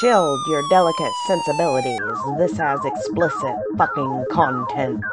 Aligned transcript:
chilled 0.00 0.40
your 0.48 0.66
delicate 0.70 1.12
sensibilities. 1.26 2.00
This 2.38 2.56
has 2.56 2.82
explicit 2.86 3.54
fucking 3.76 4.24
content. 4.30 5.04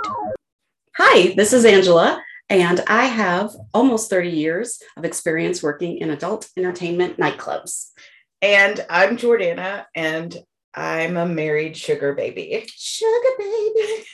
Hi, 0.95 1.33
this 1.35 1.51
is 1.51 1.65
Angela, 1.65 2.23
and 2.49 2.81
I 2.87 3.05
have 3.05 3.51
almost 3.73 4.09
30 4.09 4.29
years 4.29 4.81
of 4.95 5.03
experience 5.03 5.61
working 5.61 5.97
in 5.97 6.11
adult 6.11 6.47
entertainment 6.55 7.17
nightclubs. 7.17 7.91
And 8.41 8.85
I'm 8.89 9.17
Jordana, 9.17 9.85
and 9.93 10.35
I'm 10.73 11.17
a 11.17 11.25
married 11.25 11.75
sugar 11.75 12.13
baby. 12.13 12.65
Sugar 12.73 13.29
baby. 13.37 14.05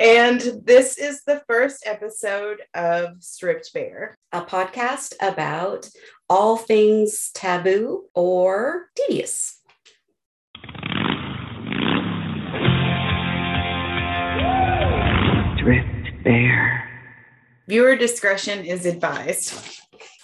And 0.00 0.40
this 0.64 0.98
is 0.98 1.22
the 1.24 1.42
first 1.46 1.84
episode 1.86 2.58
of 2.74 3.22
Stripped 3.22 3.72
Bare, 3.72 4.16
a 4.32 4.42
podcast 4.42 5.14
about 5.20 5.88
all 6.28 6.56
things 6.56 7.30
taboo 7.34 8.04
or 8.14 8.86
tedious. 8.94 9.60
Stripped 15.56 16.24
Bare. 16.24 16.88
Viewer 17.68 17.96
discretion 17.96 18.64
is 18.64 18.86
advised. 18.86 19.54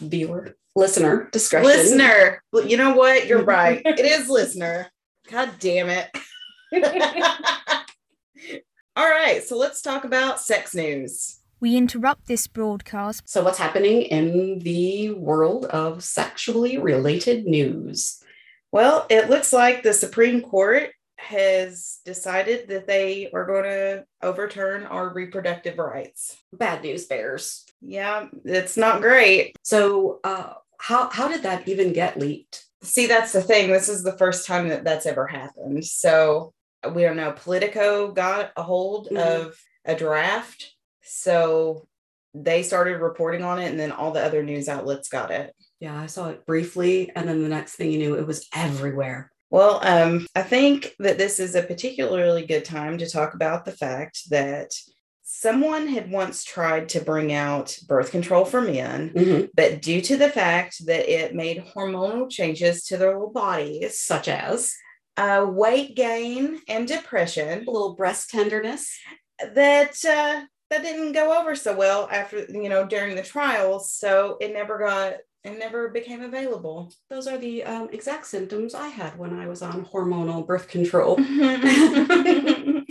Viewer, 0.00 0.56
listener 0.76 1.28
discretion. 1.32 1.66
Listener. 1.66 2.42
You 2.52 2.76
know 2.76 2.94
what? 2.94 3.26
You're 3.26 3.42
right. 3.44 3.82
it 3.84 4.00
is 4.00 4.28
listener. 4.28 4.88
God 5.30 5.50
damn 5.58 5.88
it. 5.90 6.10
All 8.96 9.08
right, 9.08 9.42
so 9.42 9.58
let's 9.58 9.82
talk 9.82 10.04
about 10.04 10.40
sex 10.40 10.72
news. 10.72 11.40
We 11.58 11.76
interrupt 11.76 12.26
this 12.26 12.46
broadcast. 12.46 13.28
So, 13.28 13.42
what's 13.42 13.58
happening 13.58 14.02
in 14.02 14.60
the 14.60 15.10
world 15.10 15.64
of 15.66 16.04
sexually 16.04 16.78
related 16.78 17.44
news? 17.44 18.22
Well, 18.70 19.06
it 19.10 19.28
looks 19.28 19.52
like 19.52 19.82
the 19.82 19.92
Supreme 19.92 20.42
Court 20.42 20.90
has 21.16 21.98
decided 22.04 22.68
that 22.68 22.86
they 22.86 23.30
are 23.32 23.46
going 23.46 23.64
to 23.64 24.04
overturn 24.22 24.84
our 24.84 25.12
reproductive 25.12 25.78
rights. 25.78 26.36
Bad 26.52 26.82
news 26.82 27.06
bears. 27.06 27.64
Yeah, 27.80 28.28
it's 28.44 28.76
not 28.76 29.00
great. 29.00 29.56
So, 29.64 30.20
uh, 30.22 30.52
how, 30.78 31.10
how 31.10 31.26
did 31.26 31.42
that 31.42 31.66
even 31.66 31.92
get 31.92 32.18
leaked? 32.18 32.64
See, 32.82 33.06
that's 33.06 33.32
the 33.32 33.42
thing. 33.42 33.72
This 33.72 33.88
is 33.88 34.04
the 34.04 34.16
first 34.18 34.46
time 34.46 34.68
that 34.68 34.84
that's 34.84 35.06
ever 35.06 35.26
happened. 35.26 35.84
So, 35.84 36.52
we 36.92 37.02
don't 37.02 37.16
know. 37.16 37.32
Politico 37.32 38.12
got 38.12 38.52
a 38.56 38.62
hold 38.62 39.06
mm-hmm. 39.06 39.16
of 39.16 39.56
a 39.84 39.94
draft 39.94 40.74
so 41.04 41.86
they 42.34 42.62
started 42.62 43.00
reporting 43.00 43.44
on 43.44 43.60
it, 43.60 43.70
and 43.70 43.78
then 43.78 43.92
all 43.92 44.10
the 44.10 44.24
other 44.24 44.42
news 44.42 44.68
outlets 44.68 45.08
got 45.08 45.30
it. 45.30 45.54
Yeah, 45.78 45.96
I 45.96 46.06
saw 46.06 46.30
it 46.30 46.46
briefly, 46.46 47.12
and 47.14 47.28
then 47.28 47.42
the 47.42 47.48
next 47.48 47.76
thing 47.76 47.92
you 47.92 47.98
knew, 47.98 48.14
it 48.14 48.26
was 48.26 48.48
everywhere. 48.54 49.30
Well, 49.50 49.78
um, 49.84 50.26
I 50.34 50.42
think 50.42 50.94
that 50.98 51.18
this 51.18 51.38
is 51.38 51.54
a 51.54 51.62
particularly 51.62 52.44
good 52.44 52.64
time 52.64 52.98
to 52.98 53.08
talk 53.08 53.34
about 53.34 53.64
the 53.64 53.72
fact 53.72 54.30
that 54.30 54.72
someone 55.22 55.86
had 55.86 56.10
once 56.10 56.42
tried 56.42 56.88
to 56.88 57.00
bring 57.00 57.32
out 57.32 57.78
birth 57.86 58.10
control 58.10 58.44
for 58.44 58.60
men, 58.60 59.10
mm-hmm. 59.10 59.44
but 59.54 59.80
due 59.80 60.00
to 60.00 60.16
the 60.16 60.30
fact 60.30 60.84
that 60.86 61.08
it 61.08 61.34
made 61.34 61.64
hormonal 61.76 62.28
changes 62.28 62.84
to 62.86 62.96
their 62.96 63.12
little 63.12 63.30
bodies, 63.30 64.00
such 64.00 64.26
as 64.26 64.74
uh, 65.16 65.46
weight 65.48 65.94
gain 65.96 66.60
and 66.68 66.88
depression, 66.88 67.64
a 67.66 67.70
little 67.70 67.94
breast 67.94 68.30
tenderness, 68.30 68.98
that 69.54 70.04
uh, 70.04 70.42
that 70.70 70.82
didn't 70.82 71.12
go 71.12 71.38
over 71.38 71.54
so 71.54 71.74
well 71.74 72.08
after 72.10 72.46
you 72.48 72.68
know 72.68 72.86
during 72.86 73.16
the 73.16 73.22
trials 73.22 73.92
so 73.92 74.36
it 74.40 74.52
never 74.52 74.78
got 74.78 75.14
it 75.44 75.58
never 75.58 75.88
became 75.88 76.22
available. 76.22 76.92
Those 77.10 77.26
are 77.26 77.36
the 77.36 77.64
um, 77.64 77.88
exact 77.92 78.26
symptoms 78.26 78.74
i 78.74 78.88
had 78.88 79.18
when 79.18 79.38
i 79.38 79.46
was 79.46 79.62
on 79.62 79.84
hormonal 79.84 80.46
birth 80.46 80.68
control. 80.68 81.18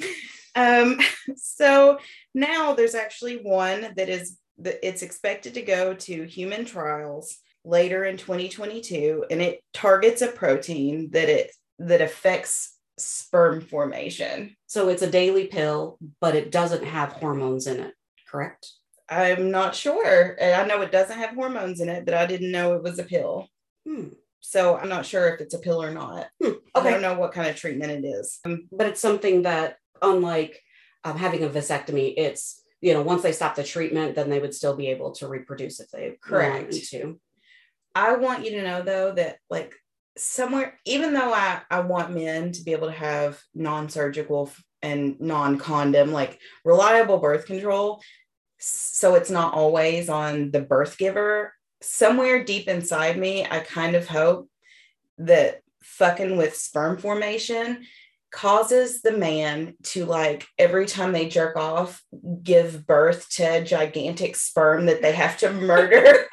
Um, 0.55 0.99
so 1.35 1.99
now 2.33 2.73
there's 2.73 2.95
actually 2.95 3.37
one 3.37 3.93
that 3.95 4.09
is 4.09 4.37
that 4.59 4.85
it's 4.87 5.01
expected 5.01 5.55
to 5.55 5.61
go 5.61 5.95
to 5.95 6.23
human 6.25 6.65
trials 6.65 7.37
later 7.65 8.03
in 8.05 8.17
2022 8.17 9.25
and 9.31 9.41
it 9.41 9.63
targets 9.73 10.21
a 10.21 10.27
protein 10.27 11.09
that 11.11 11.29
it 11.29 11.51
that 11.79 12.01
affects 12.01 12.77
sperm 12.97 13.61
formation. 13.61 14.55
So 14.67 14.89
it's 14.89 15.01
a 15.01 15.09
daily 15.09 15.47
pill, 15.47 15.97
but 16.21 16.35
it 16.35 16.51
doesn't 16.51 16.83
have 16.83 17.13
hormones 17.13 17.67
in 17.67 17.79
it, 17.79 17.93
correct? 18.27 18.71
I'm 19.09 19.51
not 19.51 19.75
sure. 19.75 20.37
I 20.41 20.65
know 20.65 20.81
it 20.81 20.91
doesn't 20.91 21.17
have 21.17 21.35
hormones 21.35 21.81
in 21.81 21.89
it, 21.89 22.05
but 22.05 22.13
I 22.13 22.25
didn't 22.25 22.51
know 22.51 22.73
it 22.73 22.83
was 22.83 22.99
a 22.99 23.03
pill. 23.03 23.47
Hmm. 23.87 24.09
So 24.39 24.77
I'm 24.77 24.89
not 24.89 25.05
sure 25.05 25.33
if 25.33 25.41
it's 25.41 25.53
a 25.53 25.59
pill 25.59 25.81
or 25.81 25.91
not. 25.91 26.27
Hmm. 26.41 26.51
Okay. 26.75 26.87
I 26.87 26.91
don't 26.91 27.01
know 27.01 27.17
what 27.17 27.31
kind 27.31 27.49
of 27.49 27.55
treatment 27.55 27.91
it 27.91 28.05
is. 28.05 28.39
Um, 28.45 28.67
but 28.71 28.87
it's 28.87 29.01
something 29.01 29.43
that, 29.43 29.77
unlike 30.01 30.61
um, 31.03 31.17
having 31.17 31.43
a 31.43 31.49
vasectomy, 31.49 32.13
it's 32.17 32.61
you 32.81 32.93
know 32.93 33.01
once 33.01 33.23
they 33.23 33.31
stop 33.31 33.55
the 33.55 33.63
treatment, 33.63 34.15
then 34.15 34.29
they 34.29 34.39
would 34.39 34.53
still 34.53 34.75
be 34.75 34.87
able 34.87 35.11
to 35.13 35.27
reproduce 35.27 35.79
if 35.79 35.89
they 35.91 36.17
correct 36.21 36.73
to. 36.89 37.19
I 37.95 38.15
want 38.15 38.43
you 38.43 38.51
to 38.51 38.63
know 38.63 38.81
though 38.81 39.13
that 39.13 39.37
like 39.49 39.75
somewhere 40.17 40.79
even 40.85 41.13
though 41.13 41.33
I, 41.33 41.61
I 41.69 41.79
want 41.81 42.13
men 42.13 42.51
to 42.51 42.63
be 42.63 42.73
able 42.73 42.87
to 42.87 42.93
have 42.93 43.41
non-surgical 43.55 44.51
and 44.81 45.19
non-condom 45.19 46.11
like 46.11 46.39
reliable 46.63 47.17
birth 47.17 47.45
control 47.45 48.01
so 48.59 49.15
it's 49.15 49.31
not 49.31 49.53
always 49.53 50.09
on 50.09 50.51
the 50.51 50.61
birth 50.61 50.97
giver 50.97 51.53
somewhere 51.81 52.43
deep 52.43 52.67
inside 52.67 53.17
me 53.17 53.45
i 53.49 53.59
kind 53.59 53.95
of 53.95 54.07
hope 54.07 54.47
that 55.17 55.61
fucking 55.81 56.37
with 56.37 56.55
sperm 56.55 56.97
formation 56.97 57.83
causes 58.31 59.01
the 59.01 59.11
man 59.11 59.75
to 59.83 60.05
like 60.05 60.47
every 60.57 60.85
time 60.85 61.11
they 61.11 61.27
jerk 61.27 61.55
off 61.55 62.01
give 62.41 62.85
birth 62.85 63.29
to 63.29 63.63
gigantic 63.63 64.35
sperm 64.35 64.87
that 64.87 65.01
they 65.01 65.11
have 65.11 65.37
to 65.37 65.51
murder 65.53 66.25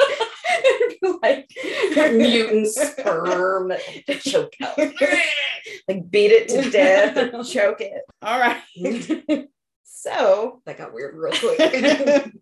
mutant 1.91 2.67
sperm 2.69 3.73
to 4.07 4.19
choke 4.19 4.55
out. 4.63 4.79
like 5.89 6.11
beat 6.11 6.31
it 6.31 6.49
to 6.49 6.71
death, 6.71 7.15
choke 7.51 7.81
it. 7.81 8.03
All 8.23 8.39
right. 8.39 9.49
so 9.85 10.61
that 10.65 10.79
got 10.79 10.93
weird 10.93 11.17
real 11.17 11.33
quick. 11.33 12.33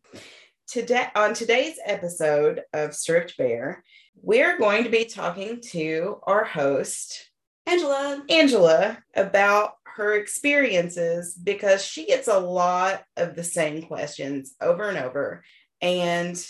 Today 0.66 1.08
on 1.14 1.32
today's 1.32 1.78
episode 1.84 2.62
of 2.74 2.94
Stripped 2.94 3.36
Bare, 3.38 3.82
we're 4.20 4.58
going 4.58 4.84
to 4.84 4.90
be 4.90 5.06
talking 5.06 5.60
to 5.70 6.20
our 6.24 6.44
host, 6.44 7.30
Angela. 7.66 8.22
Angela, 8.28 8.98
about 9.16 9.72
her 9.84 10.14
experiences 10.14 11.34
because 11.34 11.84
she 11.84 12.06
gets 12.06 12.28
a 12.28 12.38
lot 12.38 13.02
of 13.16 13.34
the 13.34 13.42
same 13.42 13.82
questions 13.82 14.54
over 14.60 14.88
and 14.88 14.98
over. 14.98 15.42
And 15.80 16.40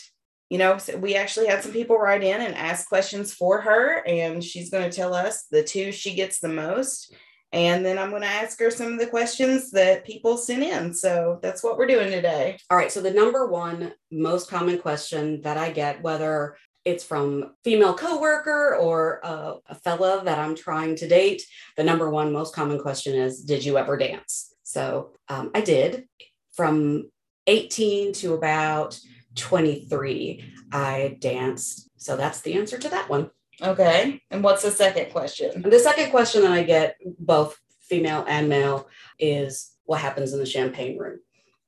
you 0.51 0.57
know, 0.59 0.79
we 0.99 1.15
actually 1.15 1.47
had 1.47 1.63
some 1.63 1.73
people 1.73 1.99
write 1.99 2.23
in 2.23 2.41
and 2.41 2.55
ask 2.55 2.89
questions 2.89 3.35
for 3.35 3.61
her, 3.61 4.03
and 4.07 4.43
she's 4.43 4.71
going 4.71 4.89
to 4.89 4.97
tell 4.97 5.15
us 5.15 5.45
the 5.51 5.63
two 5.63 5.93
she 5.93 6.15
gets 6.15 6.41
the 6.41 6.49
most. 6.49 7.15
And 7.53 7.85
then 7.85 7.99
I'm 7.99 8.11
going 8.11 8.23
to 8.23 8.29
ask 8.29 8.59
her 8.61 8.71
some 8.71 8.93
of 8.93 8.99
the 8.99 9.07
questions 9.07 9.71
that 9.71 10.05
people 10.05 10.37
sent 10.37 10.63
in. 10.63 10.93
So 10.93 11.39
that's 11.43 11.65
what 11.65 11.79
we're 11.79 11.87
doing 11.87 12.11
today. 12.11 12.59
All 12.71 12.77
right. 12.77 12.93
So, 12.93 13.01
the 13.01 13.11
number 13.11 13.47
one 13.47 13.93
most 14.11 14.51
common 14.51 14.79
question 14.79 15.41
that 15.43 15.57
I 15.57 15.71
get, 15.71 16.03
whether 16.03 16.57
it's 16.85 17.05
from 17.05 17.55
female 17.65 17.95
coworker 17.95 18.77
or 18.77 19.21
a, 19.23 19.55
a 19.67 19.75
fella 19.75 20.23
that 20.25 20.39
I'm 20.39 20.55
trying 20.55 20.97
to 20.97 21.09
date, 21.09 21.43
the 21.77 21.85
number 21.85 22.11
one 22.11 22.33
most 22.33 22.55
common 22.55 22.79
question 22.79 23.15
is, 23.15 23.43
Did 23.43 23.65
you 23.65 23.79
ever 23.79 23.97
dance? 23.97 24.55
So, 24.63 25.13
um, 25.29 25.51
I 25.55 25.63
did 25.63 26.07
from 26.55 27.11
18 27.47 28.13
to 28.13 28.35
about 28.35 29.01
23, 29.39 30.45
I 30.73 31.17
danced. 31.21 31.89
So 31.97 32.17
that's 32.17 32.41
the 32.41 32.55
answer 32.55 32.79
to 32.79 32.89
that 32.91 33.09
one. 33.09 33.31
Okay. 33.63 34.23
And 34.31 34.43
what's 34.43 34.63
the 34.63 34.71
second 34.71 35.11
question? 35.11 35.63
The 35.63 35.79
second 35.79 36.11
question 36.11 36.43
that 36.43 36.53
I 36.53 36.63
get, 36.63 36.97
both 37.19 37.59
female 37.81 38.25
and 38.29 38.49
male, 38.49 38.89
is 39.19 39.73
what 39.85 40.01
happens 40.01 40.33
in 40.33 40.39
the 40.39 40.47
champagne 40.47 40.99
room? 40.99 41.19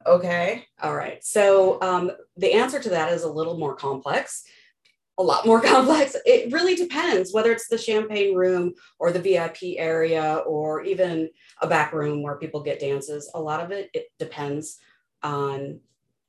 Okay. 0.06 0.64
All 0.82 0.94
right. 0.94 1.22
So 1.25 1.81
um, 1.82 2.12
the 2.37 2.52
answer 2.52 2.81
to 2.81 2.88
that 2.90 3.12
is 3.12 3.25
a 3.25 3.32
little 3.32 3.58
more 3.58 3.75
complex, 3.75 4.44
a 5.19 5.23
lot 5.23 5.46
more 5.46 5.61
complex. 5.64 6.16
It 6.25 6.52
really 6.52 6.75
depends 6.75 7.34
whether 7.34 7.52
it's 7.52 7.69
the 7.69 7.78
champagne 7.78 8.34
room 8.34 8.75
or 8.99 9.11
the 9.11 9.20
VIP 9.20 9.76
area 9.76 10.37
or 10.46 10.82
even 10.82 11.28
a 11.61 11.66
back 11.66 11.93
room 11.93 12.23
where 12.23 12.37
people 12.37 12.62
get 12.62 12.81
dances. 12.81 13.31
A 13.34 13.40
lot 13.40 13.61
of 13.61 13.73
it, 13.73 13.90
it 13.93 14.06
depends 14.19 14.78
on 15.23 15.81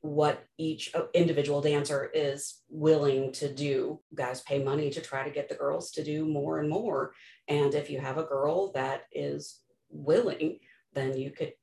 what 0.01 0.45
each 0.57 0.93
uh, 0.95 1.03
individual 1.13 1.61
dancer 1.61 2.09
is 2.13 2.61
willing 2.69 3.31
to 3.33 3.53
do. 3.53 3.99
Guys 4.13 4.41
pay 4.41 4.63
money 4.63 4.89
to 4.89 5.01
try 5.01 5.23
to 5.23 5.29
get 5.29 5.47
the 5.47 5.55
girls 5.55 5.91
to 5.91 6.03
do 6.03 6.25
more 6.25 6.59
and 6.59 6.69
more. 6.69 7.13
And 7.47 7.73
if 7.73 7.89
you 7.89 7.99
have 7.99 8.17
a 8.17 8.23
girl 8.23 8.71
that 8.73 9.03
is 9.11 9.59
willing, 9.89 10.59
then 10.93 11.17
you 11.17 11.31
could 11.31 11.53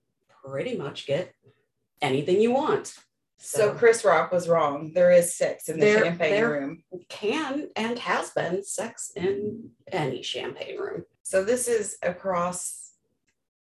pretty 0.45 0.77
much 0.77 1.07
get 1.07 1.35
anything 2.01 2.41
you 2.41 2.53
want. 2.53 2.95
So, 3.41 3.59
so 3.59 3.75
Chris 3.75 4.05
Rock 4.05 4.33
was 4.33 4.49
wrong. 4.49 4.93
There 4.95 5.13
is 5.13 5.35
sex 5.35 5.69
in 5.69 5.79
the 5.79 5.87
there, 5.87 6.05
champagne 6.05 6.31
there 6.31 6.51
room. 6.51 6.83
Can 7.09 7.69
and 7.77 7.99
has 7.99 8.31
been 8.31 8.65
sex 8.65 9.13
in 9.15 9.71
any 9.93 10.23
champagne 10.23 10.79
room. 10.79 11.05
So 11.23 11.45
this 11.45 11.69
is 11.69 11.99
across 12.03 12.93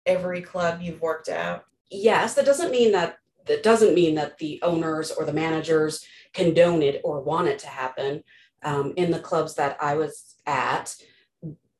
every 0.05 0.41
club 0.41 0.81
you've 0.81 1.01
worked 1.01 1.29
at. 1.29 1.63
yes 1.91 2.33
that 2.33 2.45
doesn't 2.45 2.71
mean 2.71 2.91
that 2.93 3.17
that 3.47 3.63
doesn't 3.63 3.95
mean 3.95 4.15
that 4.15 4.37
the 4.37 4.59
owners 4.61 5.11
or 5.11 5.25
the 5.25 5.33
managers 5.33 6.05
condone 6.33 6.81
it 6.81 7.01
or 7.03 7.21
want 7.21 7.47
it 7.47 7.59
to 7.59 7.67
happen. 7.67 8.23
Um, 8.63 8.93
in 8.95 9.09
the 9.09 9.17
clubs 9.17 9.55
that 9.55 9.75
i 9.81 9.95
was 9.95 10.35
at 10.45 10.95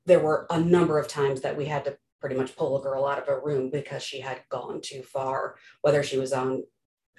there 0.08 0.20
were 0.20 0.48
a 0.50 0.60
number 0.60 0.98
of 0.98 1.08
times 1.08 1.42
that 1.42 1.56
we 1.56 1.66
had 1.66 1.86
to 1.86 1.96
pretty 2.20 2.36
much 2.36 2.56
pull 2.56 2.80
a 2.80 2.82
girl 2.82 3.06
out 3.06 3.22
of 3.22 3.28
a 3.28 3.40
room 3.40 3.70
because 3.70 4.04
she 4.04 4.20
had 4.20 4.42
gone 4.50 4.82
too 4.82 5.04
far 5.04 5.56
whether 5.82 6.04
she 6.04 6.18
was 6.18 6.34
on 6.34 6.64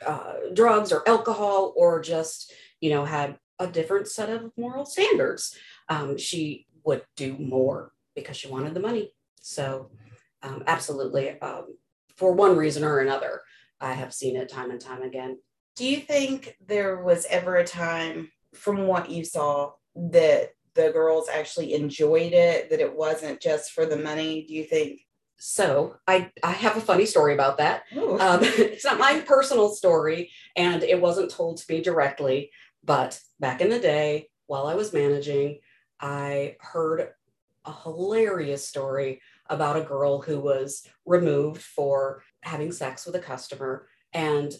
uh, 0.04 0.34
drugs 0.52 0.92
or 0.92 1.08
alcohol 1.08 1.72
or 1.76 2.00
just 2.00 2.52
you 2.80 2.90
know 2.90 3.04
had 3.04 3.38
a 3.58 3.66
different 3.66 4.08
set 4.08 4.28
of 4.28 4.50
moral 4.56 4.84
standards. 4.84 5.56
Um, 5.88 6.18
she 6.18 6.66
would 6.84 7.02
do 7.16 7.36
more 7.38 7.92
because 8.14 8.36
she 8.36 8.48
wanted 8.48 8.74
the 8.74 8.80
money. 8.80 9.12
So 9.40 9.90
um, 10.42 10.64
absolutely 10.66 11.40
um, 11.40 11.76
for 12.16 12.32
one 12.32 12.56
reason 12.56 12.82
or 12.82 12.98
another 12.98 13.42
i 13.82 13.92
have 13.92 14.14
seen 14.14 14.36
it 14.36 14.48
time 14.48 14.70
and 14.70 14.80
time 14.80 15.02
again 15.02 15.38
Do 15.76 15.84
you 15.86 15.98
think 15.98 16.56
there 16.66 17.02
was 17.02 17.26
ever 17.30 17.56
a 17.56 17.64
time, 17.64 18.30
from 18.54 18.86
what 18.86 19.10
you 19.10 19.24
saw, 19.24 19.72
that 19.96 20.50
the 20.74 20.90
girls 20.90 21.28
actually 21.32 21.74
enjoyed 21.74 22.32
it, 22.32 22.70
that 22.70 22.80
it 22.80 22.94
wasn't 22.94 23.40
just 23.40 23.72
for 23.72 23.86
the 23.86 23.96
money? 23.96 24.44
Do 24.46 24.54
you 24.54 24.64
think? 24.64 25.00
so 25.44 25.96
i 26.06 26.30
i 26.44 26.52
have 26.52 26.76
a 26.76 26.80
funny 26.80 27.04
story 27.04 27.34
about 27.34 27.58
that 27.58 27.82
um, 27.96 28.38
it's 28.42 28.84
not 28.84 28.96
my 28.96 29.18
personal 29.26 29.70
story 29.70 30.30
and 30.56 30.84
it 30.84 31.00
wasn't 31.00 31.28
told 31.28 31.56
to 31.56 31.64
me 31.68 31.82
directly 31.82 32.52
but 32.84 33.18
back 33.40 33.60
in 33.60 33.68
the 33.68 33.80
day 33.80 34.28
while 34.46 34.68
i 34.68 34.76
was 34.76 34.92
managing 34.92 35.58
i 36.00 36.54
heard 36.60 37.08
a 37.64 37.72
hilarious 37.82 38.68
story 38.68 39.20
about 39.48 39.76
a 39.76 39.82
girl 39.82 40.20
who 40.20 40.40
was 40.40 40.86
removed 41.04 41.60
for 41.60 42.22
having 42.42 42.72
sex 42.72 43.06
with 43.06 43.14
a 43.16 43.20
customer 43.20 43.86
and 44.12 44.52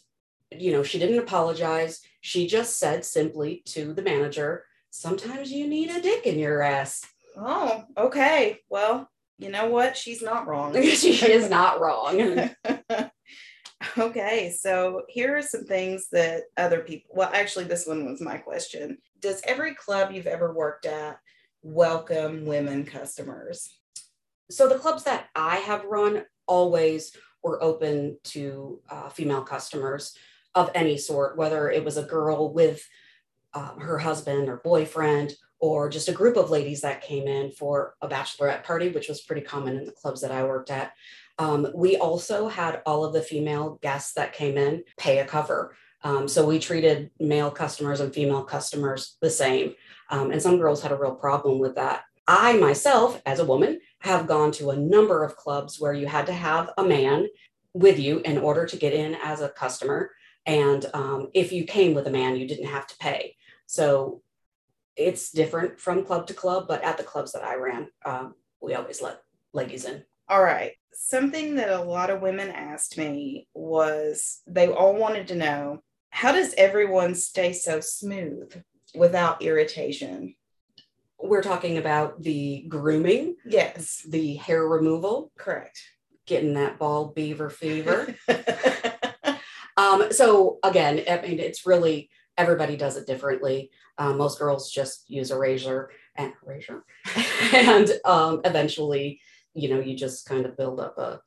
you 0.50 0.72
know 0.72 0.82
she 0.82 0.98
didn't 0.98 1.18
apologize 1.18 2.00
she 2.20 2.46
just 2.46 2.78
said 2.78 3.04
simply 3.04 3.62
to 3.64 3.94
the 3.94 4.02
manager 4.02 4.64
sometimes 4.90 5.50
you 5.50 5.66
need 5.66 5.90
a 5.90 6.00
dick 6.00 6.26
in 6.26 6.38
your 6.38 6.62
ass 6.62 7.06
oh, 7.36 7.84
okay. 7.96 8.58
Well, 8.68 9.08
you 9.38 9.50
know 9.50 9.68
what? 9.68 9.96
She's 9.96 10.22
not 10.22 10.46
wrong. 10.46 10.74
she 10.82 11.12
is 11.30 11.48
not 11.48 11.80
wrong 11.80 12.50
okay, 13.98 14.54
so 14.56 15.02
here 15.08 15.36
are 15.36 15.42
some 15.42 15.64
things 15.64 16.08
that 16.12 16.42
other 16.56 16.80
people, 16.80 17.10
well, 17.14 17.30
actually, 17.32 17.64
this 17.64 17.86
one 17.86 18.04
was 18.04 18.20
my 18.20 18.38
question. 18.38 18.98
Does 19.20 19.42
every 19.44 19.74
club 19.74 20.12
you've 20.12 20.26
ever 20.26 20.52
worked 20.52 20.86
at 20.86 21.18
welcome 21.62 22.46
women 22.46 22.84
customers? 22.84 23.76
So 24.50 24.68
the 24.68 24.78
clubs 24.78 25.04
that 25.04 25.28
I 25.34 25.56
have 25.56 25.84
run 25.84 26.24
always 26.46 27.16
were 27.42 27.62
open 27.62 28.18
to 28.24 28.80
uh, 28.90 29.08
female 29.08 29.42
customers 29.42 30.16
of 30.54 30.70
any 30.74 30.98
sort, 30.98 31.36
whether 31.36 31.70
it 31.70 31.84
was 31.84 31.96
a 31.96 32.02
girl 32.02 32.52
with 32.52 32.86
um, 33.54 33.80
her 33.80 33.98
husband 33.98 34.48
or 34.48 34.58
boyfriend, 34.58 35.34
or 35.58 35.88
just 35.88 36.08
a 36.08 36.12
group 36.12 36.36
of 36.36 36.50
ladies 36.50 36.80
that 36.80 37.02
came 37.02 37.28
in 37.28 37.52
for 37.52 37.94
a 38.02 38.08
bachelorette 38.08 38.64
party, 38.64 38.88
which 38.88 39.08
was 39.08 39.20
pretty 39.20 39.42
common 39.42 39.76
in 39.76 39.84
the 39.84 39.92
clubs 39.92 40.20
that 40.20 40.32
I 40.32 40.44
worked 40.44 40.70
at. 40.70 40.92
Um, 41.38 41.68
we 41.74 41.96
also 41.96 42.48
had 42.48 42.82
all 42.84 43.04
of 43.04 43.12
the 43.12 43.22
female 43.22 43.78
guests 43.80 44.12
that 44.14 44.32
came 44.32 44.58
in 44.58 44.84
pay 44.98 45.20
a 45.20 45.24
cover. 45.24 45.76
Um, 46.02 46.26
so 46.26 46.44
we 46.44 46.58
treated 46.58 47.10
male 47.20 47.50
customers 47.50 48.00
and 48.00 48.12
female 48.12 48.42
customers 48.42 49.16
the 49.20 49.30
same. 49.30 49.74
Um, 50.10 50.32
and 50.32 50.42
some 50.42 50.58
girls 50.58 50.82
had 50.82 50.92
a 50.92 50.96
real 50.96 51.14
problem 51.14 51.58
with 51.58 51.76
that. 51.76 52.02
I 52.26 52.54
myself, 52.54 53.20
as 53.24 53.38
a 53.38 53.44
woman, 53.44 53.80
have 54.02 54.26
gone 54.26 54.50
to 54.52 54.70
a 54.70 54.76
number 54.76 55.24
of 55.24 55.36
clubs 55.36 55.80
where 55.80 55.92
you 55.92 56.06
had 56.06 56.26
to 56.26 56.32
have 56.32 56.70
a 56.76 56.84
man 56.84 57.28
with 57.72 57.98
you 57.98 58.18
in 58.20 58.36
order 58.38 58.66
to 58.66 58.76
get 58.76 58.92
in 58.92 59.16
as 59.22 59.40
a 59.40 59.48
customer. 59.48 60.10
And 60.44 60.84
um, 60.92 61.28
if 61.34 61.52
you 61.52 61.64
came 61.64 61.94
with 61.94 62.06
a 62.08 62.10
man, 62.10 62.36
you 62.36 62.46
didn't 62.46 62.66
have 62.66 62.86
to 62.88 62.96
pay. 62.98 63.36
So 63.66 64.22
it's 64.96 65.30
different 65.30 65.80
from 65.80 66.04
club 66.04 66.26
to 66.26 66.34
club, 66.34 66.66
but 66.68 66.82
at 66.82 66.98
the 66.98 67.04
clubs 67.04 67.32
that 67.32 67.44
I 67.44 67.54
ran, 67.56 67.88
um, 68.04 68.34
we 68.60 68.74
always 68.74 69.00
let 69.00 69.22
ladies 69.52 69.84
in. 69.84 70.02
All 70.28 70.42
right. 70.42 70.72
Something 70.92 71.54
that 71.56 71.70
a 71.70 71.82
lot 71.82 72.10
of 72.10 72.22
women 72.22 72.50
asked 72.50 72.98
me 72.98 73.46
was 73.54 74.42
they 74.46 74.68
all 74.68 74.94
wanted 74.96 75.28
to 75.28 75.36
know 75.36 75.82
how 76.10 76.32
does 76.32 76.54
everyone 76.58 77.14
stay 77.14 77.52
so 77.52 77.80
smooth 77.80 78.52
without 78.94 79.42
irritation? 79.42 80.34
We're 81.22 81.42
talking 81.42 81.78
about 81.78 82.22
the 82.22 82.64
grooming, 82.68 83.36
Yes, 83.44 84.04
the 84.08 84.34
hair 84.34 84.66
removal, 84.66 85.30
correct. 85.38 85.80
getting 86.26 86.54
that 86.54 86.78
bald 86.78 87.14
beaver 87.14 87.50
fever. 87.50 88.14
Um, 89.76 90.12
so 90.12 90.58
again, 90.62 91.02
I 91.10 91.20
mean, 91.22 91.38
it's 91.38 91.66
really 91.66 92.10
everybody 92.36 92.76
does 92.76 92.98
it 92.98 93.06
differently. 93.06 93.70
Um, 93.96 94.18
most 94.18 94.38
girls 94.38 94.70
just 94.70 95.08
use 95.08 95.30
a 95.30 95.38
razor 95.38 95.90
and 96.14 96.32
razor, 96.44 96.84
and 97.54 97.90
um, 98.04 98.42
eventually, 98.44 99.20
you 99.54 99.70
know, 99.70 99.80
you 99.80 99.96
just 99.96 100.26
kind 100.26 100.44
of 100.44 100.58
build 100.58 100.78
up 100.78 100.98
a, 100.98 101.20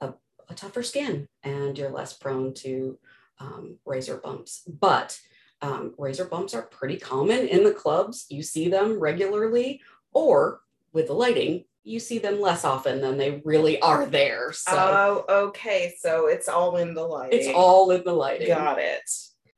a, 0.00 0.14
a 0.48 0.54
tougher 0.54 0.82
skin, 0.82 1.28
and 1.42 1.76
you're 1.76 1.90
less 1.90 2.14
prone 2.14 2.54
to 2.54 2.98
um, 3.38 3.78
razor 3.84 4.16
bumps. 4.16 4.62
But 4.66 5.18
um, 5.62 5.94
razor 5.96 6.24
bumps 6.26 6.54
are 6.54 6.62
pretty 6.62 6.98
common 6.98 7.48
in 7.48 7.64
the 7.64 7.72
clubs. 7.72 8.26
You 8.28 8.42
see 8.42 8.68
them 8.68 8.98
regularly, 8.98 9.80
or 10.12 10.60
with 10.92 11.06
the 11.06 11.14
lighting, 11.14 11.64
you 11.84 11.98
see 11.98 12.18
them 12.18 12.40
less 12.40 12.64
often 12.64 13.00
than 13.00 13.16
they 13.16 13.40
really 13.44 13.80
are 13.80 14.06
there. 14.06 14.52
So 14.52 15.24
oh, 15.28 15.46
okay. 15.46 15.94
So 15.98 16.26
it's 16.26 16.48
all 16.48 16.76
in 16.76 16.94
the 16.94 17.02
lighting. 17.02 17.38
it's 17.38 17.48
all 17.54 17.90
in 17.90 18.04
the 18.04 18.12
lighting. 18.12 18.48
Got 18.48 18.78
it. 18.78 19.10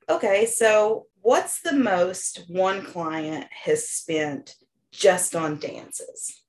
Okay, 0.08 0.46
so 0.46 1.06
what's 1.22 1.62
the 1.62 1.72
most 1.72 2.44
one 2.48 2.84
client 2.84 3.46
has 3.50 3.88
spent 3.88 4.55
just 4.93 5.34
on 5.34 5.58
dances? 5.58 6.44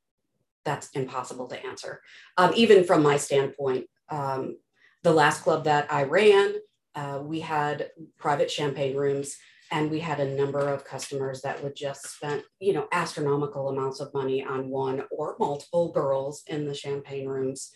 that's 0.66 0.90
impossible 0.90 1.48
to 1.48 1.66
answer. 1.66 2.02
Um, 2.38 2.52
even 2.56 2.84
from 2.84 3.04
my 3.04 3.16
standpoint, 3.18 3.86
um, 4.10 4.58
the 5.04 5.14
last 5.14 5.44
club 5.44 5.64
that 5.66 5.92
I 5.94 6.04
ran, 6.04 6.56
uh, 6.96 7.20
we 7.22 7.40
had 7.42 7.92
private 8.18 8.50
champagne 8.50 8.96
rooms 8.96 9.38
and 9.72 9.90
we 9.90 10.00
had 10.00 10.20
a 10.20 10.36
number 10.36 10.70
of 10.70 10.86
customers 10.86 11.42
that 11.42 11.62
would 11.64 11.76
just 11.76 12.08
spend, 12.08 12.44
you 12.60 12.74
know, 12.74 12.88
astronomical 12.92 13.70
amounts 13.70 14.00
of 14.00 14.14
money 14.14 14.44
on 14.44 14.70
one 14.70 15.04
or 15.12 15.36
multiple 15.40 15.92
girls 15.92 16.44
in 16.48 16.66
the 16.66 16.76
champagne 16.76 17.28
rooms. 17.28 17.72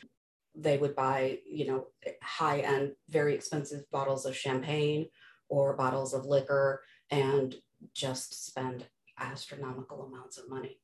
They 0.55 0.77
would 0.77 0.95
buy, 0.95 1.39
you 1.49 1.67
know, 1.67 1.87
high 2.21 2.59
end, 2.59 2.93
very 3.09 3.33
expensive 3.33 3.89
bottles 3.91 4.25
of 4.25 4.35
champagne 4.35 5.07
or 5.47 5.75
bottles 5.75 6.13
of 6.13 6.25
liquor 6.25 6.81
and 7.09 7.55
just 7.95 8.45
spend 8.45 8.85
astronomical 9.17 10.03
amounts 10.03 10.37
of 10.37 10.49
money. 10.49 10.79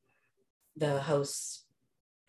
The 0.76 1.00
hosts 1.00 1.65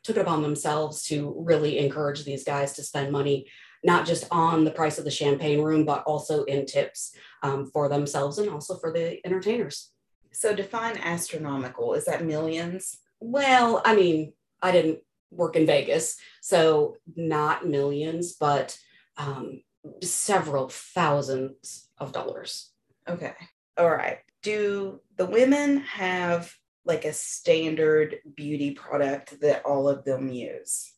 took 0.04 0.18
it 0.18 0.22
upon 0.22 0.42
themselves 0.42 1.04
to 1.08 1.36
really 1.38 1.80
encourage 1.80 2.24
these 2.24 2.44
guys 2.44 2.74
to 2.74 2.84
spend 2.84 3.12
money, 3.12 3.48
not 3.84 4.06
just 4.06 4.26
on 4.32 4.64
the 4.64 4.72
price 4.72 4.98
of 4.98 5.06
the 5.06 5.12
champagne 5.12 5.62
room, 5.62 5.86
but 5.86 6.04
also 6.04 6.44
in 6.46 6.66
tips 6.66 7.16
um, 7.44 7.70
for 7.72 7.90
themselves 7.90 8.38
and 8.38 8.50
also 8.50 8.78
for 8.78 8.92
the 8.92 9.20
entertainers. 9.26 9.92
So 10.32 10.56
define 10.56 10.98
astronomical. 10.98 11.94
Is 11.94 12.06
that 12.06 12.26
millions? 12.26 12.98
Well, 13.20 13.82
I 13.84 13.96
mean, 13.96 14.34
I 14.62 14.72
didn't 14.72 15.00
work 15.32 15.56
in 15.56 15.66
Vegas, 15.66 16.18
so 16.42 16.98
not 17.16 17.68
millions, 17.68 18.34
but 18.34 18.78
um, 19.18 19.62
several 20.04 20.70
thousands 20.70 21.90
of 21.98 22.12
dollars. 22.12 22.72
Okay. 23.08 23.34
All 23.78 23.90
right. 23.90 24.20
Do 24.44 25.02
the 25.18 25.26
women 25.26 25.78
have 25.78 26.54
like 26.88 27.06
a 27.06 27.14
standard 27.14 28.18
beauty 28.36 28.72
product 28.72 29.40
that 29.42 29.66
all 29.66 29.88
of 29.88 30.04
them 30.06 30.30
use? 30.30 30.94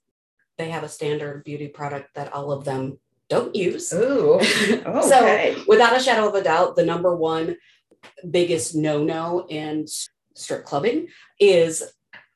They 0.57 0.69
have 0.69 0.83
a 0.83 0.89
standard 0.89 1.43
beauty 1.43 1.67
product 1.67 2.15
that 2.15 2.33
all 2.33 2.51
of 2.51 2.65
them 2.65 2.99
don't 3.29 3.55
use. 3.55 3.93
Ooh. 3.93 4.39
So, 5.01 5.55
without 5.67 5.95
a 5.95 5.99
shadow 5.99 6.27
of 6.27 6.35
a 6.35 6.43
doubt, 6.43 6.75
the 6.75 6.85
number 6.85 7.15
one 7.15 7.57
biggest 8.29 8.75
no 8.75 9.03
no 9.03 9.45
in 9.49 9.85
strip 10.35 10.65
clubbing 10.65 11.07
is 11.39 11.83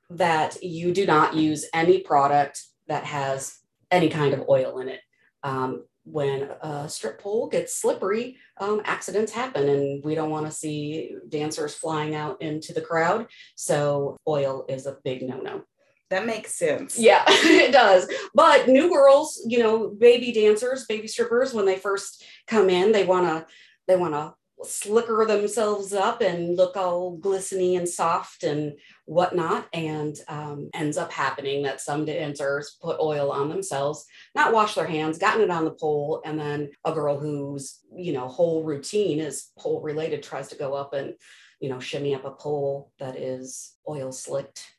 that 0.10 0.62
you 0.63 0.93
do 0.93 1.05
not 1.05 1.36
use 1.36 1.65
any 1.74 2.00
product 2.00 2.62
that 2.88 3.05
has 3.05 3.57
any 3.89 4.10
kind 4.10 4.33
of 4.33 4.48
oil 4.50 4.79
in 4.79 4.89
it. 4.89 5.01
Um, 5.43 5.86
when 6.05 6.50
a 6.62 6.88
strip 6.89 7.19
pole 7.19 7.48
gets 7.48 7.75
slippery, 7.79 8.38
um, 8.60 8.81
accidents 8.86 9.31
happen, 9.31 9.69
and 9.69 10.03
we 10.03 10.15
don't 10.15 10.29
want 10.29 10.45
to 10.45 10.51
see 10.51 11.15
dancers 11.29 11.74
flying 11.74 12.13
out 12.15 12.41
into 12.41 12.74
the 12.74 12.81
crowd. 12.81 13.27
So, 13.55 14.17
oil 14.27 14.65
is 14.67 14.86
a 14.86 14.98
big 15.03 15.22
no 15.22 15.38
no. 15.39 15.63
that 16.10 16.25
makes 16.25 16.55
sense. 16.55 17.00
Yeah, 17.00 17.24
it 17.27 17.72
does. 17.72 18.07
But 18.33 18.67
new 18.67 18.89
girls, 18.91 19.41
you 19.48 19.60
know, 19.60 19.89
baby 19.89 20.31
dancers, 20.31 20.86
baby 20.86 21.07
strippers, 21.07 21.53
when 21.53 21.65
they 21.65 21.77
first 21.77 22.24
come 22.48 22.69
in, 22.69 22.91
they 22.91 23.05
wanna 23.05 23.45
they 23.88 23.95
wanna 23.95 24.36
slicker 24.65 25.25
themselves 25.25 25.93
up 25.93 26.22
and 26.22 26.58
look 26.58 26.75
all 26.75 27.17
glistening 27.17 27.75
and 27.75 27.88
soft 27.88 28.43
and 28.43 28.74
whatnot 29.05 29.67
and 29.74 30.17
um, 30.27 30.70
ends 30.74 30.98
up 30.98 31.12
happening 31.12 31.63
that 31.63 31.82
some 31.82 32.05
dancers 32.05 32.77
put 32.82 33.00
oil 33.00 33.32
on 33.32 33.50
themselves 33.50 34.05
not 34.36 34.53
wash 34.53 34.75
their 34.75 34.88
hands 34.88 35.17
gotten 35.17 35.41
it 35.41 35.50
on 35.50 35.65
the 35.65 35.72
pole 35.72 36.22
and 36.25 36.39
then 36.39 36.70
a 36.86 36.91
girl 36.91 37.20
whose 37.20 37.79
you 37.96 38.13
know 38.13 38.27
whole 38.27 38.63
routine 38.63 39.20
is 39.20 39.51
pole 39.58 39.82
related 39.82 40.24
tries 40.24 40.48
to 40.48 40.55
go 40.55 40.74
up 40.74 40.93
and 40.93 41.13
you 41.60 41.70
know 41.70 41.79
shimmy 41.79 42.15
up 42.15 42.25
a 42.25 42.32
pole 42.32 42.91
that 43.00 43.17
is 43.17 43.75
oil 43.88 44.12
slicked 44.12 44.74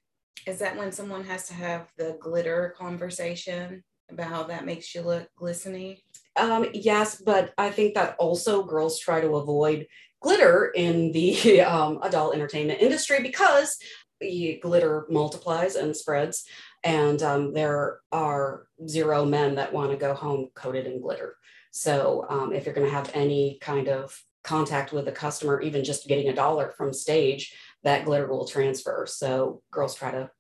Is 0.47 0.59
that 0.59 0.77
when 0.77 0.93
someone 0.93 1.25
has 1.25 1.49
to 1.49 1.55
have 1.55 1.91
the 1.97 2.17
glitter 2.21 2.75
conversation 2.77 3.83
about 4.11 4.29
how 4.29 4.43
that 4.45 4.67
makes 4.67 4.95
you 4.95 5.03
look 5.03 5.29
glistening? 5.37 5.97
Um, 6.37 6.67
yes, 6.73 7.21
but 7.21 7.53
I 7.59 7.71
think 7.71 7.95
that 7.95 8.17
also 8.19 8.65
girls 8.65 8.99
try 8.99 9.21
to 9.21 9.37
avoid 9.37 9.87
glitter 10.21 10.73
in 10.75 11.13
the 11.13 11.61
um, 11.63 12.01
adult 12.03 12.35
entertainment 12.35 12.81
industry 12.81 13.23
because 13.23 13.79
the 14.21 14.59
glitter 14.63 15.07
multiplies 15.11 15.77
and 15.77 15.97
spreads, 15.97 16.45
and 16.83 17.23
um, 17.23 17.53
there 17.53 18.01
are 18.13 18.67
zero 18.89 19.25
men 19.25 19.57
that 19.57 19.73
want 19.73 19.91
to 19.91 19.97
go 19.97 20.15
home 20.15 20.49
coated 20.55 20.87
in 20.87 21.01
glitter. 21.01 21.37
So 21.73 22.25
um, 22.29 22.53
if 22.53 22.65
you're 22.65 22.75
going 22.75 22.87
to 22.87 22.95
have 22.95 23.11
any 23.15 23.59
kind 23.61 23.89
of 23.89 24.17
contact 24.45 24.93
with 24.93 25.09
a 25.09 25.13
customer, 25.13 25.61
even 25.61 25.83
just 25.83 26.07
getting 26.07 26.29
a 26.29 26.35
dollar 26.35 26.73
from 26.77 26.93
stage, 26.93 27.57
that 27.83 28.05
glitter 28.05 28.29
will 28.29 28.47
transfer. 28.47 29.07
So 29.09 29.63
girls 29.73 29.95
try 29.95 30.13
to 30.13 30.31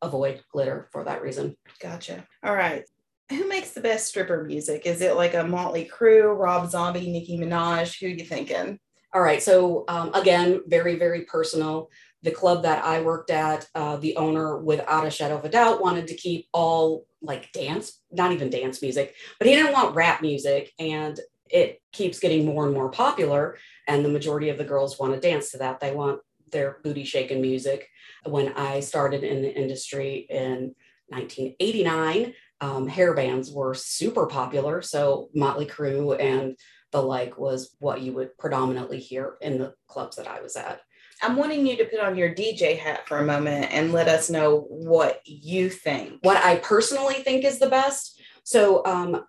avoid 0.00 0.42
glitter 0.52 0.88
for 0.90 1.04
that 1.04 1.22
reason. 1.22 1.56
Gotcha. 1.80 2.26
All 2.42 2.54
right. 2.54 2.84
Who 3.32 3.48
makes 3.48 3.70
the 3.70 3.80
best 3.80 4.08
stripper 4.08 4.44
music? 4.44 4.84
Is 4.84 5.00
it 5.00 5.16
like 5.16 5.34
a 5.34 5.42
Motley 5.42 5.90
Crue, 5.90 6.38
Rob 6.38 6.70
Zombie, 6.70 7.10
Nicki 7.10 7.38
Minaj? 7.38 7.98
Who 7.98 8.06
are 8.06 8.10
you 8.10 8.24
thinking? 8.24 8.78
All 9.14 9.22
right. 9.22 9.42
So 9.42 9.84
um, 9.88 10.12
again, 10.14 10.60
very, 10.66 10.96
very 10.96 11.22
personal. 11.22 11.90
The 12.22 12.30
club 12.30 12.62
that 12.62 12.84
I 12.84 13.00
worked 13.00 13.30
at, 13.30 13.66
uh, 13.74 13.96
the 13.96 14.16
owner, 14.16 14.58
without 14.58 15.06
a 15.06 15.10
shadow 15.10 15.36
of 15.36 15.44
a 15.44 15.48
doubt, 15.48 15.80
wanted 15.80 16.08
to 16.08 16.14
keep 16.14 16.46
all 16.52 17.06
like 17.22 17.52
dance, 17.52 18.00
not 18.10 18.32
even 18.32 18.50
dance 18.50 18.82
music, 18.82 19.14
but 19.38 19.48
he 19.48 19.54
didn't 19.54 19.72
want 19.72 19.94
rap 19.94 20.20
music. 20.22 20.72
And 20.78 21.18
it 21.48 21.80
keeps 21.92 22.20
getting 22.20 22.44
more 22.44 22.66
and 22.66 22.74
more 22.74 22.90
popular. 22.90 23.56
And 23.88 24.04
the 24.04 24.08
majority 24.08 24.50
of 24.50 24.58
the 24.58 24.64
girls 24.64 24.98
want 24.98 25.14
to 25.14 25.20
dance 25.20 25.50
to 25.52 25.58
that. 25.58 25.80
They 25.80 25.94
want 25.94 26.20
their 26.50 26.78
booty 26.84 27.04
shaking 27.04 27.40
music. 27.40 27.88
When 28.24 28.52
I 28.54 28.80
started 28.80 29.24
in 29.24 29.42
the 29.42 29.54
industry 29.54 30.26
in 30.30 30.74
1989, 31.08 32.34
um, 32.62 32.86
hair 32.86 33.12
bands 33.12 33.50
were 33.50 33.74
super 33.74 34.26
popular. 34.26 34.80
So 34.82 35.28
Motley 35.34 35.66
Crue 35.66 36.18
and 36.18 36.56
the 36.92 37.02
like 37.02 37.36
was 37.36 37.74
what 37.80 38.00
you 38.00 38.12
would 38.12 38.38
predominantly 38.38 39.00
hear 39.00 39.34
in 39.40 39.58
the 39.58 39.74
clubs 39.88 40.16
that 40.16 40.28
I 40.28 40.40
was 40.40 40.54
at. 40.54 40.80
I'm 41.22 41.36
wanting 41.36 41.66
you 41.66 41.76
to 41.76 41.84
put 41.84 41.98
on 41.98 42.16
your 42.16 42.32
DJ 42.34 42.78
hat 42.78 43.06
for 43.08 43.18
a 43.18 43.26
moment 43.26 43.72
and 43.72 43.92
let 43.92 44.08
us 44.08 44.30
know 44.30 44.60
what 44.68 45.20
you 45.24 45.70
think. 45.70 46.18
What 46.22 46.36
I 46.36 46.56
personally 46.56 47.16
think 47.16 47.44
is 47.44 47.58
the 47.58 47.68
best. 47.68 48.20
So, 48.44 48.84
um, 48.86 49.24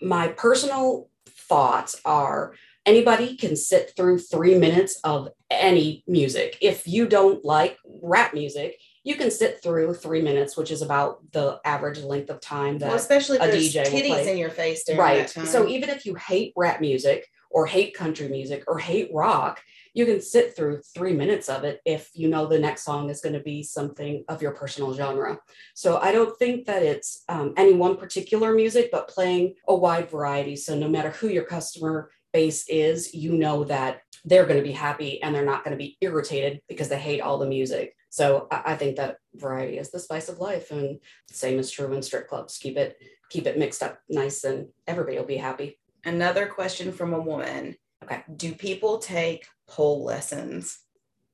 my 0.00 0.28
personal 0.28 1.10
thoughts 1.26 2.00
are 2.04 2.54
anybody 2.86 3.36
can 3.36 3.56
sit 3.56 3.92
through 3.96 4.18
three 4.18 4.56
minutes 4.56 4.98
of 5.04 5.28
any 5.50 6.04
music. 6.06 6.56
If 6.62 6.86
you 6.86 7.06
don't 7.06 7.44
like 7.44 7.76
rap 7.84 8.32
music, 8.32 8.80
you 9.04 9.14
can 9.14 9.30
sit 9.30 9.62
through 9.62 9.94
three 9.94 10.22
minutes, 10.22 10.56
which 10.56 10.70
is 10.70 10.82
about 10.82 11.20
the 11.32 11.60
average 11.64 12.00
length 12.00 12.30
of 12.30 12.40
time 12.40 12.78
that 12.78 12.88
well, 12.88 12.96
especially 12.96 13.38
if 13.38 13.44
a 13.44 13.46
there's 13.46 13.74
DJ 13.74 13.84
titties 13.86 14.26
in 14.26 14.38
your 14.38 14.50
face 14.50 14.84
during 14.84 15.00
right. 15.00 15.18
that 15.18 15.32
time. 15.32 15.46
So 15.46 15.66
even 15.68 15.88
if 15.88 16.04
you 16.04 16.14
hate 16.14 16.52
rap 16.56 16.80
music 16.80 17.26
or 17.50 17.66
hate 17.66 17.94
country 17.94 18.28
music 18.28 18.64
or 18.66 18.78
hate 18.78 19.10
rock, 19.12 19.60
you 19.94 20.06
can 20.06 20.20
sit 20.20 20.54
through 20.54 20.80
three 20.94 21.12
minutes 21.12 21.48
of 21.48 21.64
it 21.64 21.80
if 21.84 22.10
you 22.14 22.28
know 22.28 22.46
the 22.46 22.58
next 22.58 22.84
song 22.84 23.10
is 23.10 23.20
going 23.20 23.32
to 23.32 23.40
be 23.40 23.62
something 23.62 24.24
of 24.28 24.42
your 24.42 24.52
personal 24.52 24.94
genre. 24.94 25.38
So 25.74 25.98
I 25.98 26.12
don't 26.12 26.38
think 26.38 26.66
that 26.66 26.82
it's 26.82 27.24
um, 27.28 27.54
any 27.56 27.74
one 27.74 27.96
particular 27.96 28.54
music, 28.54 28.90
but 28.92 29.08
playing 29.08 29.54
a 29.66 29.74
wide 29.74 30.10
variety. 30.10 30.56
So 30.56 30.76
no 30.76 30.88
matter 30.88 31.10
who 31.10 31.28
your 31.28 31.44
customer 31.44 32.10
base 32.32 32.68
is, 32.68 33.14
you 33.14 33.32
know 33.32 33.64
that 33.64 34.02
they're 34.24 34.46
going 34.46 34.58
to 34.58 34.66
be 34.68 34.72
happy 34.72 35.22
and 35.22 35.34
they're 35.34 35.44
not 35.44 35.64
going 35.64 35.72
to 35.72 35.82
be 35.82 35.96
irritated 36.00 36.60
because 36.68 36.88
they 36.88 36.98
hate 36.98 37.20
all 37.20 37.38
the 37.38 37.46
music. 37.46 37.94
So 38.10 38.46
I, 38.50 38.62
I 38.66 38.76
think 38.76 38.96
that 38.96 39.18
variety 39.34 39.78
is 39.78 39.90
the 39.90 39.98
spice 39.98 40.28
of 40.28 40.38
life, 40.38 40.70
and 40.70 40.98
same 41.30 41.58
is 41.58 41.70
true 41.70 41.92
in 41.92 42.02
strip 42.02 42.28
clubs. 42.28 42.58
Keep 42.58 42.76
it 42.76 42.96
keep 43.30 43.46
it 43.46 43.58
mixed 43.58 43.82
up 43.82 43.98
nice, 44.08 44.44
and 44.44 44.68
everybody 44.86 45.18
will 45.18 45.24
be 45.24 45.36
happy. 45.36 45.78
Another 46.04 46.46
question 46.46 46.92
from 46.92 47.12
a 47.12 47.20
woman. 47.20 47.76
Okay. 48.02 48.22
Do 48.34 48.54
people 48.54 48.98
take 48.98 49.46
pole 49.66 50.04
lessons? 50.04 50.78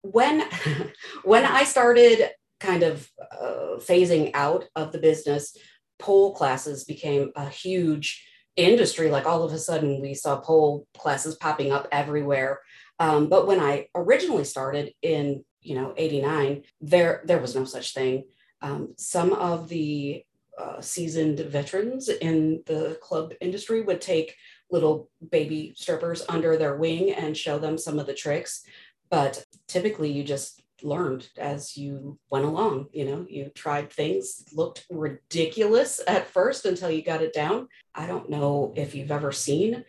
when 0.04 0.44
when 1.24 1.44
I 1.44 1.64
started 1.64 2.30
kind 2.60 2.82
of 2.82 3.10
uh, 3.32 3.78
phasing 3.78 4.30
out 4.34 4.66
of 4.76 4.92
the 4.92 4.98
business, 4.98 5.56
pole 5.98 6.34
classes 6.34 6.84
became 6.84 7.30
a 7.36 7.48
huge 7.48 8.26
industry. 8.56 9.10
Like 9.10 9.26
all 9.26 9.42
of 9.42 9.52
a 9.52 9.58
sudden, 9.58 10.00
we 10.00 10.14
saw 10.14 10.40
pole 10.40 10.86
classes 10.96 11.34
popping 11.36 11.72
up 11.72 11.88
everywhere. 11.90 12.60
Um, 13.00 13.28
but 13.28 13.46
when 13.46 13.60
I 13.60 13.88
originally 13.94 14.44
started 14.44 14.92
in 15.02 15.44
you 15.64 15.74
know 15.74 15.94
'89, 15.96 16.62
there 16.80 17.22
there 17.24 17.40
was 17.40 17.56
no 17.56 17.64
such 17.64 17.94
thing. 17.94 18.24
Um, 18.62 18.94
some 18.96 19.32
of 19.32 19.68
the 19.68 20.24
uh, 20.58 20.80
seasoned 20.80 21.40
veterans 21.40 22.08
in 22.08 22.62
the 22.66 22.98
club 23.02 23.32
industry 23.40 23.82
would 23.82 24.00
take 24.00 24.36
little 24.70 25.10
baby 25.30 25.74
strippers 25.76 26.22
under 26.28 26.56
their 26.56 26.76
wing 26.76 27.12
and 27.12 27.36
show 27.36 27.58
them 27.58 27.76
some 27.76 27.98
of 27.98 28.06
the 28.06 28.14
tricks 28.14 28.64
but 29.10 29.44
typically 29.66 30.10
you 30.10 30.24
just 30.24 30.62
learned 30.82 31.28
as 31.38 31.76
you 31.76 32.18
went 32.30 32.44
along 32.44 32.86
you 32.92 33.04
know 33.04 33.26
you 33.28 33.50
tried 33.54 33.90
things 33.92 34.44
looked 34.52 34.86
ridiculous 34.90 36.00
at 36.06 36.26
first 36.26 36.66
until 36.66 36.90
you 36.90 37.02
got 37.02 37.22
it 37.22 37.32
down 37.32 37.68
i 37.94 38.06
don't 38.06 38.28
know 38.28 38.72
if 38.76 38.94
you've 38.94 39.12
ever 39.12 39.32
seen 39.32 39.84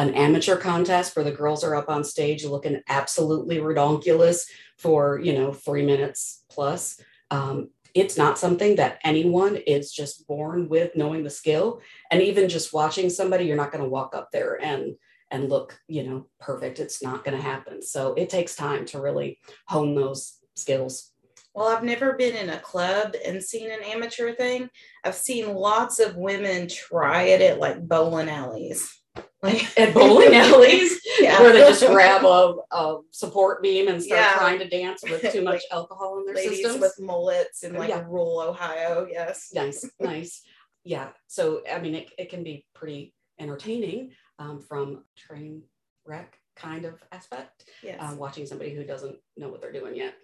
an 0.00 0.14
amateur 0.14 0.56
contest 0.56 1.14
where 1.14 1.24
the 1.24 1.30
girls 1.30 1.62
are 1.62 1.74
up 1.74 1.90
on 1.90 2.02
stage 2.02 2.44
looking 2.44 2.80
absolutely 2.88 3.58
redonkulous 3.58 4.46
for 4.78 5.20
you 5.20 5.34
know 5.34 5.52
three 5.52 5.84
minutes 5.84 6.44
plus. 6.50 6.98
Um, 7.30 7.68
it's 7.92 8.16
not 8.16 8.38
something 8.38 8.76
that 8.76 8.98
anyone 9.04 9.56
is 9.56 9.92
just 9.92 10.26
born 10.26 10.68
with 10.68 10.96
knowing 10.96 11.22
the 11.22 11.30
skill. 11.30 11.80
And 12.10 12.22
even 12.22 12.48
just 12.48 12.72
watching 12.72 13.10
somebody 13.10 13.44
you're 13.44 13.56
not 13.56 13.72
going 13.72 13.84
to 13.84 13.90
walk 13.90 14.14
up 14.14 14.30
there 14.32 14.58
and 14.62 14.94
and 15.30 15.50
look 15.50 15.78
you 15.86 16.02
know 16.02 16.26
perfect. 16.38 16.80
It's 16.80 17.02
not 17.02 17.22
going 17.22 17.36
to 17.36 17.42
happen. 17.42 17.82
So 17.82 18.14
it 18.14 18.30
takes 18.30 18.56
time 18.56 18.86
to 18.86 19.02
really 19.02 19.38
hone 19.68 19.94
those 19.94 20.38
skills. 20.56 21.12
Well, 21.52 21.68
I've 21.68 21.84
never 21.84 22.14
been 22.14 22.36
in 22.36 22.48
a 22.48 22.60
club 22.60 23.16
and 23.26 23.42
seen 23.42 23.70
an 23.70 23.82
amateur 23.84 24.32
thing. 24.34 24.70
I've 25.04 25.16
seen 25.16 25.52
lots 25.52 25.98
of 25.98 26.16
women 26.16 26.68
try 26.68 27.24
it 27.24 27.42
at 27.42 27.58
like 27.58 27.86
bowling 27.86 28.30
alleys. 28.30 28.99
Like 29.42 29.78
at 29.78 29.94
bowling 29.94 30.34
alleys 30.34 31.00
Yeah. 31.18 31.40
where 31.40 31.52
they 31.52 31.60
just 31.60 31.86
grab 31.86 32.24
a, 32.24 32.56
a 32.70 32.98
support 33.10 33.62
beam 33.62 33.88
and 33.88 34.02
start 34.02 34.20
Yeah. 34.20 34.34
trying 34.36 34.58
to 34.58 34.68
dance 34.68 35.02
with 35.02 35.32
too 35.32 35.42
much 35.50 35.54
Like 35.54 35.62
alcohol 35.72 36.18
in 36.18 36.26
their 36.26 36.34
ladies 36.34 36.58
systems 36.62 36.80
with 36.80 37.00
mullets 37.00 37.62
in 37.62 37.74
like 37.74 37.88
Yeah. 37.88 38.04
rural 38.06 38.40
Ohio. 38.40 39.06
Yes. 39.10 39.50
nice 39.54 39.88
nice 40.00 40.42
yeah 40.84 41.08
so 41.26 41.60
i 41.70 41.78
mean 41.78 41.94
it, 41.94 42.10
it 42.18 42.30
can 42.30 42.42
be 42.42 42.64
pretty 42.74 43.14
entertaining 43.38 44.12
um, 44.38 44.60
from 44.60 45.04
train 45.16 45.62
wreck 46.06 46.38
kind 46.56 46.84
of 46.84 47.02
aspect 47.12 47.64
Yes. 47.82 47.98
uh, 48.00 48.14
watching 48.16 48.46
somebody 48.46 48.74
who 48.74 48.84
doesn't 48.84 49.16
know 49.36 49.48
what 49.48 49.60
they're 49.62 49.72
doing 49.72 49.94
yet 49.96 50.14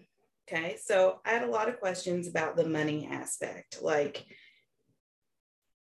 Okay, 0.48 0.76
so 0.80 1.18
I 1.26 1.30
had 1.30 1.42
a 1.42 1.50
lot 1.50 1.68
of 1.68 1.80
questions 1.80 2.28
about 2.28 2.54
the 2.54 2.68
money 2.68 3.08
aspect. 3.10 3.82
Like, 3.82 4.24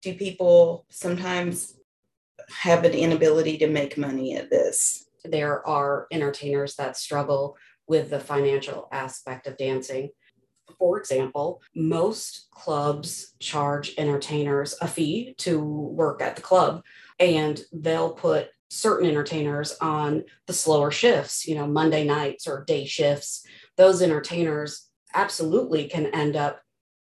do 0.01 0.13
people 0.13 0.85
sometimes 0.89 1.77
have 2.49 2.83
an 2.83 2.93
inability 2.93 3.57
to 3.59 3.67
make 3.67 3.97
money 3.97 4.35
at 4.35 4.49
this? 4.49 5.05
there 5.31 5.65
are 5.67 6.07
entertainers 6.11 6.75
that 6.75 6.97
struggle 6.97 7.57
with 7.87 8.09
the 8.09 8.19
financial 8.19 8.87
aspect 8.91 9.47
of 9.47 9.57
dancing. 9.57 10.09
For 10.79 10.97
example, 10.97 11.61
most 11.75 12.47
clubs 12.51 13.35
charge 13.39 13.93
entertainers 13.97 14.75
a 14.81 14.87
fee 14.87 15.35
to 15.39 15.59
work 15.59 16.21
at 16.21 16.35
the 16.35 16.41
club, 16.41 16.83
and 17.19 17.61
they'll 17.71 18.13
put 18.13 18.49
certain 18.69 19.07
entertainers 19.07 19.77
on 19.79 20.23
the 20.47 20.53
slower 20.53 20.91
shifts, 20.91 21.47
you 21.47 21.55
know, 21.55 21.67
Monday 21.67 22.03
nights 22.03 22.47
or 22.47 22.65
day 22.65 22.85
shifts. 22.85 23.45
Those 23.77 24.01
entertainers 24.01 24.89
absolutely 25.13 25.87
can 25.87 26.07
end 26.07 26.35
up 26.35 26.61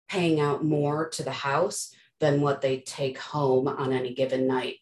paying 0.09 0.39
out 0.39 0.63
more 0.63 1.09
to 1.09 1.23
the 1.23 1.31
house 1.31 1.93
than 2.19 2.41
what 2.41 2.61
they 2.61 2.79
take 2.79 3.17
home 3.17 3.67
on 3.67 3.93
any 3.93 4.13
given 4.13 4.45
night. 4.45 4.75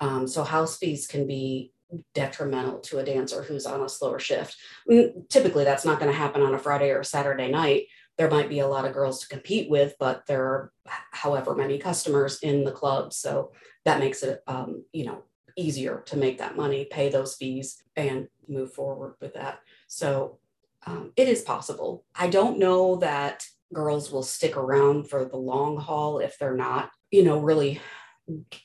Um, 0.00 0.26
so 0.28 0.44
house 0.44 0.78
fees 0.78 1.06
can 1.06 1.26
be 1.26 1.72
detrimental 2.14 2.80
to 2.80 2.98
a 2.98 3.04
dancer 3.04 3.42
who's 3.42 3.66
on 3.66 3.82
a 3.82 3.88
slower 3.88 4.18
shift. 4.18 4.56
Mm, 4.88 5.28
Typically, 5.28 5.64
that's 5.64 5.84
not 5.84 5.98
going 5.98 6.10
to 6.10 6.16
happen 6.16 6.42
on 6.42 6.54
a 6.54 6.58
Friday 6.58 6.90
or 6.90 7.02
Saturday 7.02 7.50
night. 7.50 7.86
There 8.16 8.30
might 8.30 8.48
be 8.48 8.60
a 8.60 8.68
lot 8.68 8.84
of 8.84 8.92
girls 8.92 9.20
to 9.20 9.28
compete 9.28 9.70
with, 9.70 9.94
but 9.98 10.26
there 10.26 10.44
are 10.44 10.72
however 11.12 11.54
many 11.54 11.78
customers 11.78 12.40
in 12.42 12.64
the 12.64 12.72
club, 12.72 13.12
so 13.12 13.52
that 13.84 14.00
makes 14.00 14.22
it, 14.22 14.42
um, 14.46 14.84
you 14.92 15.06
know, 15.06 15.22
easier 15.56 16.02
to 16.06 16.16
make 16.16 16.38
that 16.38 16.56
money, 16.56 16.84
pay 16.84 17.08
those 17.08 17.36
fees, 17.36 17.82
and 17.96 18.28
move 18.48 18.72
forward 18.72 19.14
with 19.20 19.34
that. 19.34 19.60
So 19.86 20.38
um, 20.86 21.12
it 21.16 21.28
is 21.28 21.42
possible. 21.42 22.04
I 22.14 22.28
don't 22.28 22.58
know 22.58 22.96
that 22.96 23.46
girls 23.72 24.10
will 24.10 24.22
stick 24.22 24.56
around 24.56 25.08
for 25.08 25.24
the 25.24 25.36
long 25.36 25.76
haul 25.76 26.18
if 26.18 26.38
they're 26.38 26.56
not, 26.56 26.90
you 27.10 27.22
know, 27.24 27.38
really 27.38 27.80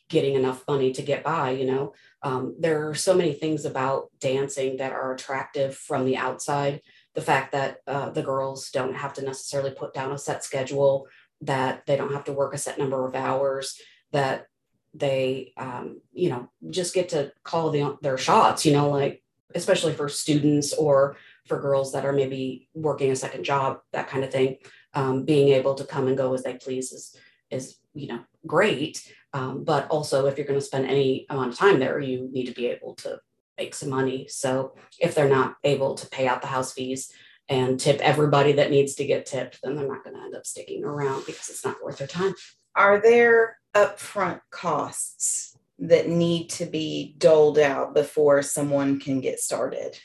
getting 0.09 0.35
enough 0.35 0.63
money 0.67 0.91
to 0.93 1.01
get 1.01 1.23
by 1.23 1.51
you 1.51 1.65
know? 1.65 1.93
Um, 2.21 2.55
there 2.59 2.89
are 2.89 2.95
so 2.95 3.13
many 3.13 3.33
things 3.33 3.65
about 3.65 4.09
dancing 4.19 4.77
that 4.77 4.91
are 4.91 5.13
attractive 5.13 5.75
from 5.75 6.05
the 6.05 6.17
outside. 6.17 6.81
The 7.15 7.21
fact 7.21 7.51
that 7.51 7.77
uh, 7.85 8.09
the 8.09 8.23
girls 8.23 8.69
don't 8.71 8.95
have 8.95 9.13
to 9.13 9.21
necessarily 9.23 9.71
put 9.71 9.93
down 9.93 10.11
a 10.11 10.17
set 10.17 10.43
schedule 10.43 11.07
that 11.41 11.85
they 11.85 11.97
don't 11.97 12.13
have 12.13 12.23
to 12.25 12.33
work 12.33 12.53
a 12.53 12.57
set 12.57 12.79
number 12.79 13.05
of 13.05 13.15
hours 13.15 13.79
that 14.11 14.47
they 14.93 15.53
um, 15.57 16.01
you 16.11 16.29
know 16.29 16.49
just 16.69 16.93
get 16.93 17.09
to 17.09 17.31
call 17.43 17.71
the, 17.71 17.97
their 18.01 18.17
shots 18.17 18.63
you 18.63 18.71
know 18.71 18.89
like 18.89 19.23
especially 19.55 19.93
for 19.93 20.09
students 20.09 20.73
or 20.73 21.15
for 21.45 21.59
girls 21.59 21.91
that 21.93 22.05
are 22.05 22.13
maybe 22.13 22.69
working 22.73 23.11
a 23.11 23.15
second 23.15 23.43
job 23.43 23.79
that 23.91 24.07
kind 24.07 24.23
of 24.23 24.31
thing. 24.31 24.57
Um, 24.93 25.25
being 25.25 25.49
able 25.49 25.73
to 25.75 25.85
come 25.85 26.07
and 26.07 26.17
go 26.17 26.33
as 26.33 26.43
they 26.43 26.53
please 26.53 26.91
is 26.91 27.17
is 27.49 27.77
you 27.93 28.07
know 28.07 28.19
great 28.45 29.11
um, 29.33 29.63
but 29.63 29.87
also, 29.87 30.27
if 30.27 30.37
you're 30.37 30.47
going 30.47 30.59
to 30.59 30.65
spend 30.65 30.85
any 30.85 31.25
amount 31.29 31.53
of 31.53 31.57
time 31.57 31.79
there, 31.79 31.99
you 31.99 32.29
need 32.31 32.45
to 32.45 32.53
be 32.53 32.67
able 32.67 32.95
to 32.95 33.19
make 33.57 33.73
some 33.73 33.89
money. 33.89 34.27
So 34.29 34.75
if 34.99 35.15
they're 35.15 35.29
not 35.29 35.55
able 35.63 35.95
to 35.95 36.07
pay 36.09 36.27
out 36.27 36.41
the 36.41 36.47
house 36.47 36.73
fees 36.73 37.11
and 37.49 37.79
tip 37.79 37.99
everybody 37.99 38.53
that 38.53 38.71
needs 38.71 38.95
to 38.95 39.05
get 39.05 39.25
tipped, 39.25 39.59
then 39.61 39.75
they're 39.75 39.87
not 39.87 40.03
going 40.03 40.15
to 40.15 40.21
end 40.21 40.35
up 40.35 40.45
sticking 40.45 40.83
around 40.83 41.25
because 41.25 41.49
it's 41.49 41.65
not 41.65 41.83
worth 41.83 41.97
their 41.97 42.07
time. 42.07 42.33
Are 42.75 43.01
there 43.01 43.57
upfront 43.75 44.39
costs 44.51 45.57
that 45.79 46.07
need 46.07 46.49
to 46.49 46.65
be 46.65 47.15
doled 47.17 47.59
out 47.59 47.93
before 47.93 48.41
someone 48.41 48.99
can 48.99 49.19
get 49.19 49.39
started? 49.39 49.97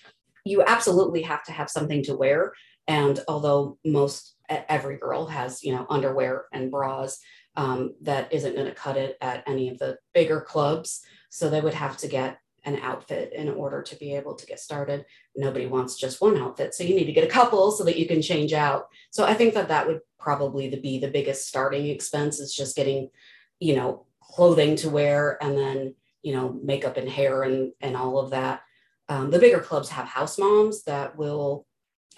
You 0.44 0.62
absolutely 0.66 1.22
have 1.22 1.44
to 1.44 1.52
have 1.52 1.70
something 1.70 2.02
to 2.04 2.16
wear. 2.16 2.52
And 2.86 3.20
although 3.28 3.78
most 3.84 4.34
every 4.48 4.96
girl 4.96 5.26
has, 5.26 5.62
you 5.62 5.74
know, 5.74 5.86
underwear 5.90 6.46
and 6.52 6.70
bras, 6.70 7.18
um, 7.58 7.94
that 8.02 8.32
isn't 8.32 8.54
going 8.54 8.68
to 8.68 8.74
cut 8.74 8.96
it 8.96 9.18
at 9.20 9.42
any 9.48 9.68
of 9.68 9.78
the 9.78 9.98
bigger 10.14 10.40
clubs. 10.40 11.04
So 11.28 11.50
they 11.50 11.60
would 11.60 11.74
have 11.74 11.96
to 11.98 12.08
get 12.08 12.38
an 12.64 12.76
outfit 12.76 13.32
in 13.32 13.48
order 13.48 13.82
to 13.82 13.96
be 13.96 14.14
able 14.14 14.36
to 14.36 14.46
get 14.46 14.60
started. 14.60 15.04
Nobody 15.34 15.66
wants 15.66 15.96
just 15.96 16.20
one 16.20 16.38
outfit. 16.38 16.72
So 16.72 16.84
you 16.84 16.94
need 16.94 17.06
to 17.06 17.12
get 17.12 17.24
a 17.24 17.34
couple 17.38 17.72
so 17.72 17.82
that 17.82 17.98
you 17.98 18.06
can 18.06 18.22
change 18.22 18.52
out. 18.52 18.86
So 19.10 19.24
I 19.24 19.34
think 19.34 19.54
that 19.54 19.68
that 19.68 19.88
would 19.88 20.00
probably 20.20 20.68
be 20.68 21.00
the 21.00 21.10
biggest 21.10 21.48
starting 21.48 21.88
expense 21.88 22.38
is 22.38 22.54
just 22.54 22.76
getting, 22.76 23.10
you 23.58 23.74
know, 23.74 24.06
clothing 24.20 24.76
to 24.76 24.88
wear 24.88 25.42
and 25.42 25.58
then, 25.58 25.96
you 26.22 26.34
know, 26.34 26.60
makeup 26.62 26.96
and 26.96 27.08
hair 27.08 27.42
and, 27.42 27.72
and 27.80 27.96
all 27.96 28.20
of 28.20 28.30
that. 28.30 28.60
Um, 29.08 29.30
the 29.30 29.40
bigger 29.40 29.60
clubs 29.60 29.88
have 29.88 30.06
house 30.06 30.38
moms 30.38 30.84
that 30.84 31.16
will 31.16 31.66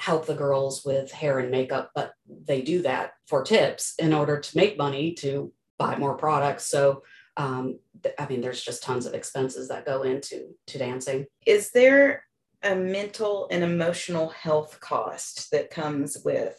help 0.01 0.25
the 0.25 0.35
girls 0.35 0.83
with 0.83 1.13
hair 1.13 1.41
and 1.41 1.51
makeup, 1.51 1.91
but 1.95 2.15
they 2.27 2.63
do 2.63 2.81
that 2.81 3.13
for 3.29 3.45
tips 3.45 3.93
in 3.99 4.15
order 4.15 4.41
to 4.41 4.57
make 4.57 4.79
money 4.79 5.13
to 5.13 5.53
buy 5.79 5.95
more 5.95 6.17
products. 6.17 6.65
So, 6.67 7.03
um, 7.37 7.79
I 8.19 8.27
mean, 8.27 8.41
there's 8.41 8.65
just 8.65 8.83
tons 8.83 9.05
of 9.05 9.13
expenses 9.13 9.69
that 9.69 9.85
go 9.85 10.03
into 10.03 10.55
to 10.69 10.79
dancing. 10.79 11.27
Is 11.45 11.71
there 11.73 12.25
a 12.63 12.75
mental 12.75 13.47
and 13.51 13.63
emotional 13.63 14.31
health 14.31 14.81
cost 14.81 15.51
that 15.51 15.71
comes 15.71 16.17
with 16.25 16.57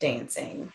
dancing? 0.00 0.72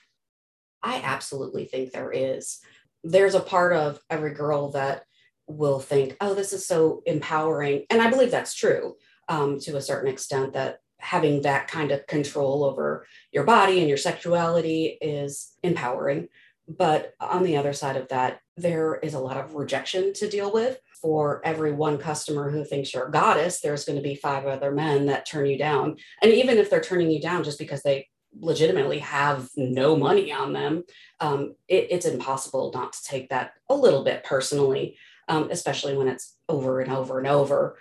I 0.82 1.02
absolutely 1.04 1.65
think 1.65 1.91
there 1.91 2.13
is. 2.13 2.60
There's 3.04 3.36
a 3.36 3.41
part 3.41 3.74
of 3.74 4.00
every 4.10 4.34
girl 4.34 4.72
that 4.72 5.04
will 5.46 5.82
think, 5.82 6.15
oh, 6.22 6.34
this 6.34 6.54
is 6.54 6.65
so 6.65 7.02
empowering. 7.06 7.84
And 7.89 8.02
I 8.02 8.10
believe 8.10 8.32
that's 8.32 8.56
true 8.56 8.96
um, 9.28 9.60
to 9.60 9.76
a 9.76 9.82
certain 9.82 10.10
extent 10.10 10.54
that 10.54 10.80
having 11.00 11.42
that 11.44 11.68
kind 11.68 11.92
of 11.92 12.06
control 12.08 12.64
over 12.64 13.06
your 13.32 13.44
body 13.44 13.80
and 13.80 13.88
your 13.88 13.98
sexuality 13.98 14.98
is 15.02 15.54
empowering. 15.64 16.28
But 16.68 17.14
on 17.20 17.44
the 17.44 17.56
other 17.58 17.74
side 17.74 17.96
of 17.96 18.10
that, 18.10 18.42
there 18.58 18.96
is 18.96 19.14
a 19.14 19.20
lot 19.20 19.38
of 19.38 19.56
rejection 19.56 20.14
to 20.14 20.30
deal 20.30 20.52
with. 20.52 20.80
For 21.02 21.42
every 21.46 21.72
one 21.72 21.98
customer 22.00 22.50
who 22.50 22.66
thinks 22.66 22.94
you're 22.94 23.08
a 23.08 23.12
goddess, 23.12 23.62
there's 23.62 23.86
going 23.86 23.98
to 23.98 24.04
be 24.04 24.16
five 24.16 24.46
other 24.46 24.72
men 24.72 25.06
that 25.06 25.28
turn 25.28 25.46
you 25.46 25.58
down. 25.58 25.98
And 26.22 26.34
even 26.34 26.58
if 26.58 26.70
they're 26.70 26.82
turning 26.82 27.12
you 27.12 27.22
down 27.22 27.44
just 27.44 27.60
because 27.60 27.84
they 27.84 28.10
legitimately 28.40 29.00
have 29.00 29.48
no 29.56 29.96
money 29.96 30.34
on 30.34 30.54
them, 30.54 30.84
um, 31.20 31.56
it, 31.68 31.88
it's 31.92 32.06
impossible 32.06 32.72
not 32.74 32.94
to 32.94 33.04
take 33.04 33.30
that 33.30 33.54
a 33.70 33.76
little 33.76 34.04
bit 34.04 34.24
personally, 34.24 34.98
um, 35.28 35.50
especially 35.52 35.96
when 35.96 36.08
it's 36.08 36.36
over 36.50 36.82
and 36.82 36.92
over 36.92 37.20
and 37.20 37.28
over. 37.28 37.78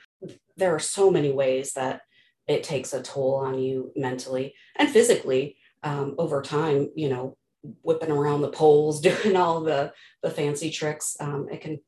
There 0.56 0.74
are 0.74 0.80
so 0.80 1.10
many 1.10 1.32
ways 1.32 1.72
that 1.72 2.02
it 2.48 2.62
takes 2.62 2.92
a 2.92 3.02
toll 3.02 3.34
on 3.34 3.58
you 3.58 3.92
mentally 3.96 4.54
and 4.76 4.88
physically 4.88 5.56
um, 5.82 6.14
over 6.18 6.42
time 6.42 6.90
you 6.94 7.08
know 7.08 7.36
whipping 7.82 8.10
around 8.10 8.40
the 8.40 8.48
poles 8.48 9.00
doing 9.08 9.36
all 9.36 9.60
the 9.60 9.92
the 10.22 10.30
fancy 10.30 10.70
tricks 10.70 11.16
um, 11.20 11.48
it 11.50 11.60
can 11.60 11.78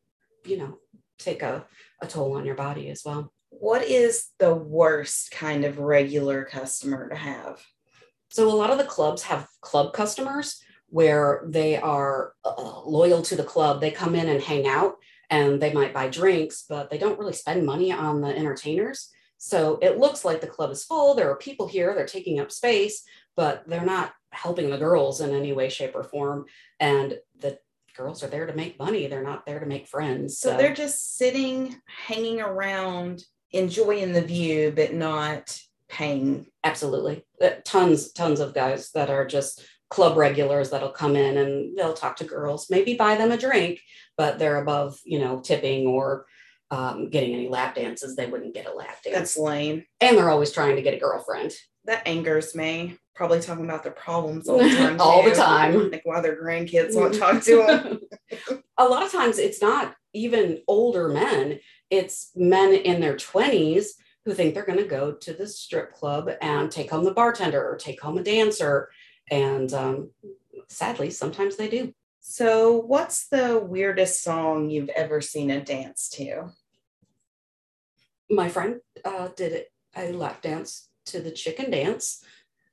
you 0.44 0.56
know 0.56 0.78
take 1.18 1.42
a, 1.42 1.64
a 2.00 2.06
toll 2.06 2.34
on 2.34 2.44
your 2.44 2.54
body 2.54 2.88
as 2.90 3.02
well. 3.04 3.32
What 3.50 3.82
is 3.82 4.28
the 4.38 4.54
worst 4.54 5.30
kind 5.30 5.64
of 5.64 5.78
regular 5.78 6.44
customer 6.44 7.08
to 7.08 7.16
have? 7.16 7.60
So 8.30 8.48
a 8.48 8.54
lot 8.54 8.70
of 8.70 8.78
the 8.78 8.84
clubs 8.84 9.22
have 9.22 9.48
club 9.60 9.92
customers 9.92 10.62
where 10.90 11.42
they 11.46 11.76
are 11.76 12.34
uh, 12.44 12.82
loyal 12.84 13.22
to 13.22 13.36
the 13.36 13.44
club. 13.44 13.80
They 13.80 13.90
come 13.90 14.14
in 14.14 14.28
and 14.28 14.42
hang 14.42 14.66
out 14.66 14.96
and 15.30 15.60
they 15.60 15.72
might 15.72 15.92
buy 15.92 16.08
drinks 16.08 16.64
but 16.68 16.88
they 16.88 16.96
don't 16.96 17.18
really 17.18 17.34
spend 17.34 17.66
money 17.66 17.92
on 17.92 18.22
the 18.22 18.34
entertainers 18.34 19.10
so 19.38 19.78
it 19.80 19.98
looks 19.98 20.24
like 20.24 20.40
the 20.40 20.46
club 20.46 20.70
is 20.70 20.84
full. 20.84 21.14
There 21.14 21.30
are 21.30 21.36
people 21.36 21.68
here, 21.68 21.94
they're 21.94 22.06
taking 22.06 22.40
up 22.40 22.50
space, 22.50 23.04
but 23.36 23.62
they're 23.66 23.84
not 23.84 24.12
helping 24.32 24.68
the 24.68 24.78
girls 24.78 25.20
in 25.20 25.34
any 25.34 25.52
way, 25.52 25.68
shape, 25.68 25.94
or 25.94 26.02
form. 26.02 26.46
And 26.80 27.18
the 27.38 27.58
girls 27.96 28.22
are 28.22 28.28
there 28.28 28.46
to 28.46 28.52
make 28.52 28.78
money, 28.78 29.06
they're 29.06 29.22
not 29.22 29.46
there 29.46 29.60
to 29.60 29.66
make 29.66 29.86
friends. 29.86 30.38
So, 30.38 30.50
so 30.50 30.56
they're 30.56 30.74
just 30.74 31.16
sitting, 31.16 31.76
hanging 31.86 32.40
around, 32.40 33.22
enjoying 33.52 34.12
the 34.12 34.22
view, 34.22 34.72
but 34.74 34.92
not 34.92 35.58
paying. 35.88 36.46
Absolutely. 36.64 37.24
Uh, 37.42 37.50
tons, 37.64 38.12
tons 38.12 38.40
of 38.40 38.54
guys 38.54 38.90
that 38.92 39.08
are 39.08 39.26
just 39.26 39.64
club 39.88 40.16
regulars 40.16 40.70
that'll 40.70 40.90
come 40.90 41.16
in 41.16 41.38
and 41.38 41.76
they'll 41.78 41.94
talk 41.94 42.16
to 42.16 42.24
girls, 42.24 42.68
maybe 42.70 42.94
buy 42.94 43.14
them 43.14 43.32
a 43.32 43.38
drink, 43.38 43.80
but 44.16 44.38
they're 44.38 44.60
above, 44.60 44.98
you 45.04 45.18
know, 45.18 45.40
tipping 45.40 45.86
or 45.86 46.26
um, 46.70 47.08
getting 47.10 47.34
any 47.34 47.48
lap 47.48 47.74
dances. 47.74 48.16
They 48.16 48.26
wouldn't 48.26 48.54
get 48.54 48.66
a 48.66 48.72
lap 48.72 49.02
dance. 49.02 49.16
That's 49.16 49.38
lame. 49.38 49.84
And 50.00 50.16
they're 50.16 50.30
always 50.30 50.52
trying 50.52 50.76
to 50.76 50.82
get 50.82 50.94
a 50.94 50.98
girlfriend. 50.98 51.52
That 51.84 52.06
angers 52.06 52.54
me. 52.54 52.98
Probably 53.14 53.40
talking 53.40 53.64
about 53.64 53.82
their 53.82 53.92
problems 53.92 54.48
all 54.48 54.58
the 54.58 54.68
time. 54.76 55.00
all 55.00 55.22
the 55.22 55.34
time. 55.34 55.90
Like 55.90 56.02
why 56.04 56.20
their 56.20 56.40
grandkids 56.40 56.94
won't 56.94 57.14
talk 57.18 57.42
to 57.44 57.56
them. 57.66 58.00
a 58.76 58.84
lot 58.84 59.04
of 59.04 59.12
times 59.12 59.38
it's 59.38 59.62
not 59.62 59.94
even 60.12 60.60
older 60.68 61.08
men, 61.08 61.60
it's 61.90 62.30
men 62.34 62.72
in 62.74 63.00
their 63.00 63.14
20s 63.14 63.86
who 64.24 64.34
think 64.34 64.54
they're 64.54 64.66
going 64.66 64.78
to 64.78 64.84
go 64.84 65.12
to 65.12 65.32
the 65.32 65.46
strip 65.46 65.92
club 65.92 66.30
and 66.42 66.70
take 66.70 66.90
home 66.90 67.04
the 67.04 67.12
bartender 67.12 67.66
or 67.66 67.76
take 67.76 68.00
home 68.00 68.18
a 68.18 68.22
dancer. 68.22 68.90
And 69.30 69.72
um, 69.72 70.10
sadly, 70.68 71.10
sometimes 71.10 71.56
they 71.56 71.68
do. 71.68 71.94
So, 72.30 72.72
what's 72.76 73.26
the 73.28 73.58
weirdest 73.58 74.22
song 74.22 74.68
you've 74.68 74.90
ever 74.90 75.22
seen 75.22 75.50
a 75.50 75.64
dance 75.64 76.10
to? 76.10 76.50
My 78.28 78.50
friend 78.50 78.80
uh, 79.02 79.28
did 79.34 79.64
a 79.96 80.12
lap 80.12 80.42
dance 80.42 80.90
to 81.06 81.22
the 81.22 81.30
chicken 81.30 81.70
dance, 81.70 82.22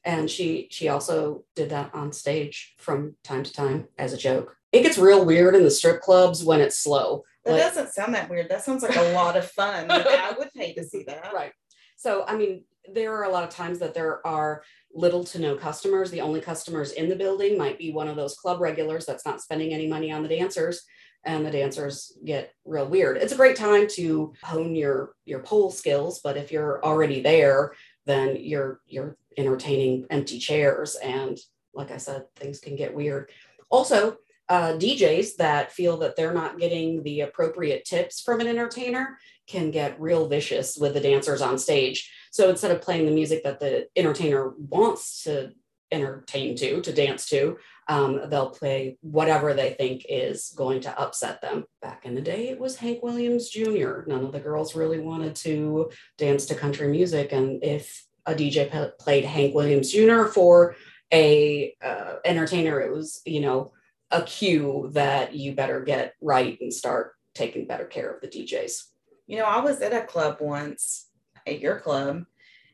and 0.03 0.29
she 0.29 0.67
she 0.71 0.89
also 0.89 1.45
did 1.55 1.69
that 1.69 1.95
on 1.95 2.11
stage 2.11 2.75
from 2.79 3.15
time 3.23 3.43
to 3.43 3.53
time 3.53 3.87
as 3.97 4.11
a 4.11 4.17
joke. 4.17 4.57
It 4.73 4.81
gets 4.83 4.97
real 4.97 5.23
weird 5.23 5.55
in 5.55 5.63
the 5.63 5.71
strip 5.71 6.01
clubs 6.01 6.43
when 6.43 6.59
it's 6.59 6.77
slow. 6.77 7.23
That 7.45 7.53
like, 7.53 7.61
doesn't 7.61 7.93
sound 7.93 8.13
that 8.13 8.29
weird. 8.29 8.49
That 8.49 8.61
sounds 8.61 8.83
like 8.83 8.97
a 8.97 9.13
lot 9.13 9.37
of 9.37 9.49
fun. 9.49 9.89
I 9.89 10.35
would 10.37 10.51
pay 10.53 10.73
to 10.73 10.83
see 10.83 11.03
that. 11.03 11.31
Right. 11.33 11.53
So, 11.95 12.25
I 12.27 12.35
mean, 12.35 12.65
there 12.93 13.13
are 13.13 13.23
a 13.25 13.29
lot 13.29 13.43
of 13.43 13.49
times 13.49 13.79
that 13.79 13.93
there 13.93 14.25
are 14.25 14.63
little 14.93 15.23
to 15.25 15.39
no 15.39 15.55
customers. 15.55 16.11
The 16.11 16.21
only 16.21 16.41
customers 16.41 16.91
in 16.93 17.09
the 17.09 17.15
building 17.15 17.57
might 17.57 17.77
be 17.77 17.91
one 17.91 18.07
of 18.07 18.15
those 18.15 18.37
club 18.37 18.61
regulars 18.61 19.05
that's 19.05 19.25
not 19.25 19.41
spending 19.41 19.73
any 19.73 19.87
money 19.87 20.11
on 20.11 20.23
the 20.23 20.29
dancers 20.29 20.83
and 21.25 21.45
the 21.45 21.51
dancers 21.51 22.17
get 22.23 22.53
real 22.65 22.87
weird. 22.87 23.17
It's 23.17 23.33
a 23.33 23.37
great 23.37 23.55
time 23.55 23.87
to 23.89 24.33
hone 24.43 24.75
your 24.75 25.15
your 25.25 25.39
pole 25.39 25.71
skills, 25.71 26.21
but 26.23 26.37
if 26.37 26.51
you're 26.51 26.83
already 26.85 27.21
there, 27.21 27.73
then 28.05 28.37
you're 28.39 28.81
you're 28.87 29.17
entertaining 29.37 30.05
empty 30.09 30.39
chairs 30.39 30.95
and 30.95 31.37
like 31.73 31.91
I 31.91 31.97
said, 31.97 32.23
things 32.37 32.59
can 32.59 32.75
get 32.75 32.95
weird. 32.95 33.29
Also, 33.69 34.17
uh, 34.47 34.73
DJs 34.73 35.35
that 35.37 35.71
feel 35.71 35.97
that 35.97 36.15
they're 36.15 36.33
not 36.33 36.59
getting 36.59 37.03
the 37.03 37.21
appropriate 37.21 37.83
tips 37.83 38.21
from 38.21 38.39
an 38.39 38.47
entertainer 38.47 39.17
can 39.47 39.71
get 39.71 39.99
real 39.99 40.27
vicious 40.27 40.77
with 40.77 40.93
the 40.93 40.99
dancers 40.99 41.41
on 41.41 41.57
stage. 41.57 42.11
So 42.31 42.49
instead 42.49 42.71
of 42.71 42.81
playing 42.81 43.05
the 43.05 43.11
music 43.11 43.43
that 43.43 43.59
the 43.59 43.87
entertainer 43.95 44.53
wants 44.57 45.23
to 45.23 45.53
entertain 45.91 46.55
to, 46.57 46.81
to 46.81 46.93
dance 46.93 47.27
to. 47.29 47.57
Um, 47.87 48.29
they'll 48.29 48.49
play 48.49 48.97
whatever 49.01 49.53
they 49.53 49.73
think 49.73 50.05
is 50.09 50.53
going 50.55 50.81
to 50.81 50.99
upset 50.99 51.41
them. 51.41 51.65
Back 51.81 52.05
in 52.05 52.15
the 52.15 52.21
day, 52.21 52.49
it 52.49 52.59
was 52.59 52.77
Hank 52.77 53.03
Williams 53.03 53.49
Jr. 53.49 54.01
None 54.07 54.25
of 54.25 54.31
the 54.31 54.39
girls 54.39 54.75
really 54.75 54.99
wanted 54.99 55.35
to 55.37 55.91
dance 56.17 56.45
to 56.47 56.55
country 56.55 56.87
music. 56.87 57.31
And 57.31 57.63
if 57.63 58.05
a 58.25 58.33
DJ 58.33 58.71
p- 58.71 58.91
played 58.99 59.25
Hank 59.25 59.53
Williams 59.53 59.91
Jr. 59.91 60.25
for 60.25 60.75
a 61.13 61.75
uh, 61.83 62.15
entertainer, 62.25 62.81
it 62.81 62.91
was, 62.91 63.21
you 63.25 63.41
know, 63.41 63.71
a 64.11 64.23
cue 64.23 64.89
that 64.93 65.35
you 65.35 65.53
better 65.53 65.81
get 65.81 66.13
right 66.21 66.57
and 66.59 66.73
start 66.73 67.13
taking 67.33 67.67
better 67.67 67.85
care 67.85 68.11
of 68.11 68.21
the 68.21 68.27
DJs. 68.27 68.94
You 69.27 69.37
know, 69.37 69.45
I 69.45 69.59
was 69.59 69.81
at 69.81 69.93
a 69.93 70.05
club 70.05 70.37
once 70.39 71.07
at 71.47 71.59
your 71.59 71.79
club 71.79 72.25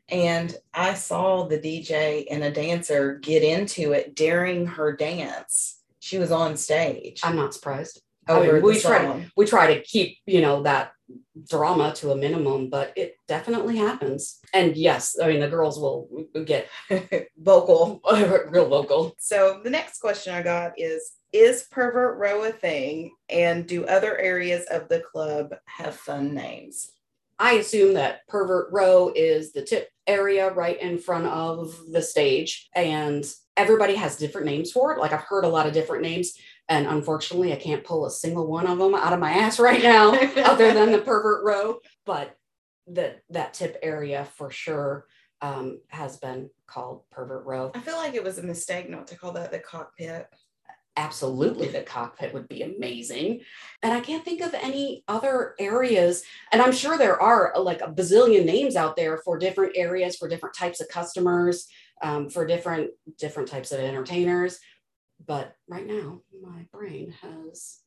and 0.09 0.55
I 0.73 0.93
saw 0.93 1.47
the 1.47 1.57
DJ 1.57 2.25
and 2.29 2.43
a 2.43 2.51
dancer 2.51 3.15
get 3.15 3.43
into 3.43 3.93
it 3.93 4.15
during 4.15 4.65
her 4.65 4.95
dance. 4.95 5.81
She 5.99 6.17
was 6.17 6.31
on 6.31 6.57
stage. 6.57 7.21
I'm 7.23 7.35
not 7.35 7.53
surprised. 7.53 8.01
I 8.27 8.39
mean, 8.39 8.61
we 8.61 8.79
try 8.79 9.03
song. 9.03 9.31
we 9.35 9.45
try 9.45 9.73
to 9.73 9.81
keep 9.81 10.17
you 10.25 10.41
know 10.41 10.63
that 10.63 10.91
drama 11.49 11.93
to 11.95 12.11
a 12.11 12.15
minimum, 12.15 12.69
but 12.69 12.93
it 12.95 13.15
definitely 13.27 13.77
happens. 13.77 14.39
And 14.53 14.75
yes, 14.75 15.17
I 15.21 15.27
mean 15.27 15.39
the 15.39 15.49
girls 15.49 15.79
will 15.79 16.07
get 16.45 16.69
vocal. 17.37 18.01
real 18.49 18.69
vocal. 18.69 19.15
So 19.17 19.61
the 19.63 19.69
next 19.69 19.99
question 19.99 20.33
I 20.33 20.43
got 20.43 20.73
is 20.77 21.13
Is 21.33 21.63
pervert 21.71 22.17
row 22.17 22.43
a 22.43 22.51
thing? 22.51 23.11
And 23.29 23.65
do 23.67 23.85
other 23.85 24.17
areas 24.17 24.65
of 24.65 24.89
the 24.89 24.99
club 24.99 25.53
have 25.65 25.95
fun 25.95 26.33
names? 26.33 26.91
I 27.39 27.53
assume 27.53 27.95
that 27.95 28.27
pervert 28.27 28.71
row 28.71 29.11
is 29.15 29.51
the 29.51 29.63
tip 29.63 29.89
area 30.05 30.51
right 30.51 30.79
in 30.79 30.99
front 30.99 31.25
of 31.25 31.75
the 31.91 32.01
stage, 32.01 32.69
and 32.75 33.25
everybody 33.57 33.95
has 33.95 34.17
different 34.17 34.45
names 34.45 34.71
for 34.71 34.93
it. 34.93 34.99
Like 34.99 35.11
I've 35.11 35.21
heard 35.21 35.43
a 35.43 35.49
lot 35.49 35.65
of 35.65 35.73
different 35.73 36.03
names, 36.03 36.33
and 36.69 36.85
unfortunately, 36.85 37.51
I 37.51 37.55
can't 37.55 37.83
pull 37.83 38.05
a 38.05 38.11
single 38.11 38.45
one 38.45 38.67
of 38.67 38.77
them 38.77 38.93
out 38.93 39.13
of 39.13 39.19
my 39.19 39.31
ass 39.31 39.59
right 39.59 39.81
now, 39.81 40.13
other 40.43 40.73
than 40.73 40.91
the 40.91 40.99
pervert 40.99 41.43
row. 41.43 41.79
But 42.05 42.37
that 42.87 43.21
that 43.29 43.55
tip 43.55 43.77
area 43.81 44.27
for 44.35 44.51
sure 44.51 45.07
um, 45.41 45.79
has 45.87 46.17
been 46.17 46.49
called 46.67 47.09
pervert 47.09 47.45
row. 47.45 47.71
I 47.73 47.79
feel 47.79 47.97
like 47.97 48.13
it 48.13 48.23
was 48.23 48.37
a 48.37 48.43
mistake 48.43 48.89
not 48.89 49.07
to 49.07 49.17
call 49.17 49.31
that 49.33 49.51
the 49.51 49.59
cockpit. 49.59 50.27
Absolutely 50.97 51.67
the 51.67 51.81
cockpit 51.81 52.33
would 52.33 52.47
be 52.47 52.63
amazing. 52.63 53.41
And 53.81 53.93
i 53.93 53.99
can't 53.99 54.25
think 54.25 54.41
of 54.41 54.53
any 54.53 55.03
other 55.07 55.55
areas 55.59 56.23
and 56.51 56.61
i'm 56.61 56.71
sure 56.71 56.97
there 56.97 57.21
are 57.21 57.55
uh, 57.55 57.59
like 57.59 57.81
a 57.81 57.91
bazillion 57.91 58.45
names 58.45 58.75
out 58.75 58.95
there 58.95 59.17
for 59.17 59.37
different 59.37 59.73
areas 59.75 60.17
for 60.17 60.27
different 60.27 60.55
types 60.55 60.81
of 60.81 60.89
customers 60.89 61.67
um, 62.01 62.29
for 62.29 62.45
different 62.45 62.91
different 63.17 63.49
types 63.49 63.71
of 63.71 63.79
entertainers. 63.79 64.59
But 65.25 65.55
right 65.67 65.85
now 65.85 66.21
my 66.41 66.65
brain 66.71 67.13
has 67.21 67.79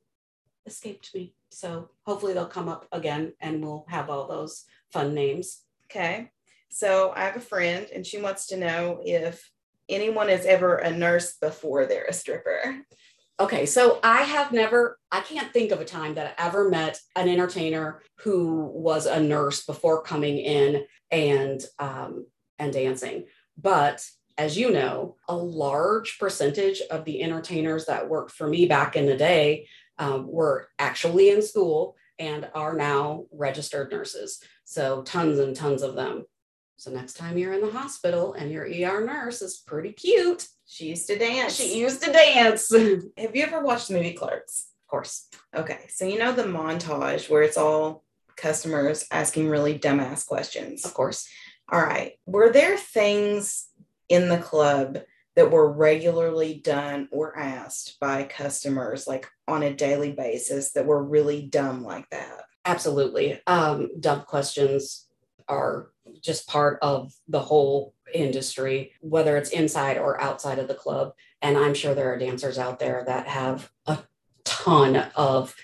escaped 0.67 1.15
me. 1.15 1.35
So 1.51 1.91
hopefully 2.07 2.33
they'll 2.33 2.47
come 2.47 2.69
up 2.69 2.87
again 2.93 3.33
and 3.41 3.63
we'll 3.63 3.85
have 3.89 4.09
all 4.09 4.27
those 4.27 4.65
fun 4.93 5.15
names. 5.15 5.63
Okay. 5.91 6.31
So 6.71 7.13
I 7.15 7.25
have 7.25 7.37
a 7.37 7.41
friend 7.41 7.87
and 7.95 8.07
she 8.07 8.21
wants 8.21 8.47
to 8.49 8.57
know 8.57 9.01
if 9.05 9.51
anyone 9.89 10.31
is 10.31 10.47
ever 10.47 10.77
a 10.77 10.91
nurse 10.91 11.37
before 11.41 11.87
they're 11.87 12.07
a 12.07 12.13
stripper. 12.13 12.85
Okay, 13.41 13.67
so 13.67 13.99
I 14.05 14.23
have 14.23 14.53
never, 14.53 14.99
I 15.11 15.21
can't 15.21 15.53
think 15.53 15.73
of 15.73 15.81
a 15.81 15.85
time 15.85 16.15
that 16.15 16.37
I 16.39 16.47
ever 16.47 16.69
met 16.69 17.01
an 17.17 17.29
entertainer 17.29 18.01
who 18.21 18.71
was 18.73 19.07
a 19.07 19.21
nurse 19.21 19.65
before 19.65 20.03
coming 20.03 20.39
in 20.39 20.85
and 21.11 21.61
um, 21.81 22.27
and 22.61 22.73
dancing. 22.73 23.27
But 23.59 24.07
as 24.39 24.57
you 24.57 24.71
know, 24.71 25.17
a 25.29 25.37
large 25.37 26.19
percentage 26.19 26.81
of 26.91 27.05
the 27.05 27.23
entertainers 27.23 27.87
that 27.87 28.09
worked 28.09 28.33
for 28.33 28.47
me 28.47 28.67
back 28.67 28.97
in 28.97 29.07
the 29.07 29.17
day 29.17 29.67
um, 29.99 30.27
were 30.27 30.69
actually 30.79 31.31
in 31.31 31.43
school 31.43 31.97
and 32.19 32.49
are 32.55 32.75
now 32.75 33.25
registered 33.33 33.91
nurses. 33.91 34.41
So 34.65 35.03
tons 35.03 35.39
and 35.39 35.55
tons 35.55 35.83
of 35.83 35.95
them. 35.95 36.25
So 36.77 36.91
next 36.91 37.15
time 37.15 37.39
you're 37.39 37.53
in 37.53 37.61
the 37.61 37.71
hospital 37.71 38.35
and 38.35 38.51
your 38.51 38.65
ER 38.65 39.05
nurse 39.05 39.43
is 39.43 39.59
pretty 39.59 39.93
cute, 39.93 40.47
She 40.67 40.87
used 40.87 41.07
to 41.07 41.19
dance. 41.19 41.55
she 41.55 41.79
used 41.79 42.03
to 42.03 42.13
dance. 42.13 42.71
have 43.17 43.35
you 43.37 43.43
ever 43.43 43.63
watched 43.63 43.89
the 43.89 43.95
movie 43.95 44.13
Clerks? 44.13 44.67
Of 44.85 44.91
course. 44.91 45.29
Okay. 45.55 45.81
So 45.89 46.05
you 46.05 46.19
know 46.19 46.33
the 46.33 46.45
montage 46.45 47.31
where 47.31 47.43
it's 47.43 47.57
all 47.57 48.05
customers 48.37 49.07
asking 49.11 49.49
really 49.49 49.79
dumbass 49.79 50.27
questions. 50.27 50.85
Of 50.85 50.95
course. 50.95 51.29
All 51.71 51.81
right. 51.81 52.13
Were 52.27 52.51
there 52.53 52.77
things 52.77 53.69
in 54.09 54.29
the 54.29 54.39
club 54.39 54.99
that 55.37 55.51
were 55.51 55.73
regularly 55.73 56.55
done 56.55 57.09
or 57.11 57.37
asked 57.39 57.99
by 58.01 58.25
customers 58.25 59.07
like 59.07 59.27
on 59.49 59.63
a 59.63 59.73
daily 59.75 60.13
basis 60.13 60.73
that 60.73 60.87
were 60.87 61.03
really 61.03 61.43
dumb 61.43 61.83
like 61.83 62.09
that? 62.11 62.43
Absolutely. 62.65 63.41
Um, 63.47 63.91
dumb 64.01 64.23
questions 64.23 65.07
are 65.49 65.91
just 66.21 66.49
part 66.49 66.79
of 66.83 67.13
the 67.29 67.41
whole 67.41 67.95
industry, 68.13 68.93
whether 69.01 69.37
it's 69.37 69.51
inside 69.51 69.99
or 69.99 70.21
outside 70.21 70.59
of 70.59 70.69
the 70.69 70.75
club. 70.75 71.13
And 71.43 71.57
I'm 71.57 71.75
sure 71.75 71.95
there 71.95 72.13
are 72.13 72.19
dancers 72.19 72.59
out 72.59 72.79
there 72.79 73.05
that 73.07 73.27
have 73.27 73.71
a 73.87 73.99
ton 74.45 74.97
of 75.17 75.55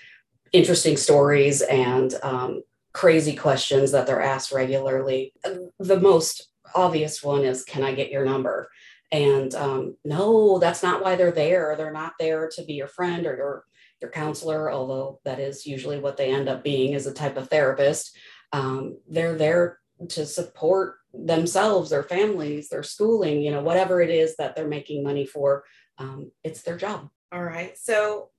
interesting 0.51 0.97
stories 0.97 1.61
and 1.61 2.13
um, 2.23 2.63
crazy 2.93 3.35
questions 3.35 3.91
that 3.91 4.05
they're 4.05 4.21
asked 4.21 4.51
regularly. 4.51 5.33
The 5.79 5.99
most 5.99 6.49
obvious 6.75 7.23
one 7.23 7.43
is 7.43 7.63
Can 7.63 7.83
I 7.83 7.93
get 7.93 8.11
your 8.11 8.25
number? 8.25 8.69
And 9.11 9.53
um, 9.55 9.97
no, 10.05 10.57
that's 10.59 10.83
not 10.83 11.03
why 11.03 11.15
they're 11.15 11.31
there. 11.31 11.75
They're 11.77 11.91
not 11.91 12.13
there 12.17 12.49
to 12.55 12.63
be 12.63 12.73
your 12.73 12.87
friend 12.87 13.25
or 13.25 13.35
your 13.35 13.65
your 14.01 14.09
counselor, 14.09 14.71
although 14.71 15.19
that 15.25 15.39
is 15.39 15.67
usually 15.67 15.99
what 15.99 16.17
they 16.17 16.33
end 16.33 16.49
up 16.49 16.63
being 16.63 16.95
as 16.95 17.05
a 17.05 17.13
type 17.13 17.37
of 17.37 17.49
therapist. 17.49 18.17
Um, 18.51 18.97
they're 19.07 19.35
there 19.35 19.77
to 20.09 20.25
support 20.25 20.95
themselves, 21.13 21.89
their 21.89 22.03
families, 22.03 22.69
their 22.69 22.83
schooling, 22.83 23.41
you 23.41 23.51
know, 23.51 23.61
whatever 23.61 24.01
it 24.01 24.09
is 24.09 24.35
that 24.37 24.55
they're 24.55 24.67
making 24.67 25.03
money 25.03 25.25
for. 25.25 25.63
Um, 25.97 26.31
it's 26.43 26.61
their 26.61 26.77
job. 26.77 27.09
All 27.31 27.43
right. 27.43 27.77
So 27.77 28.29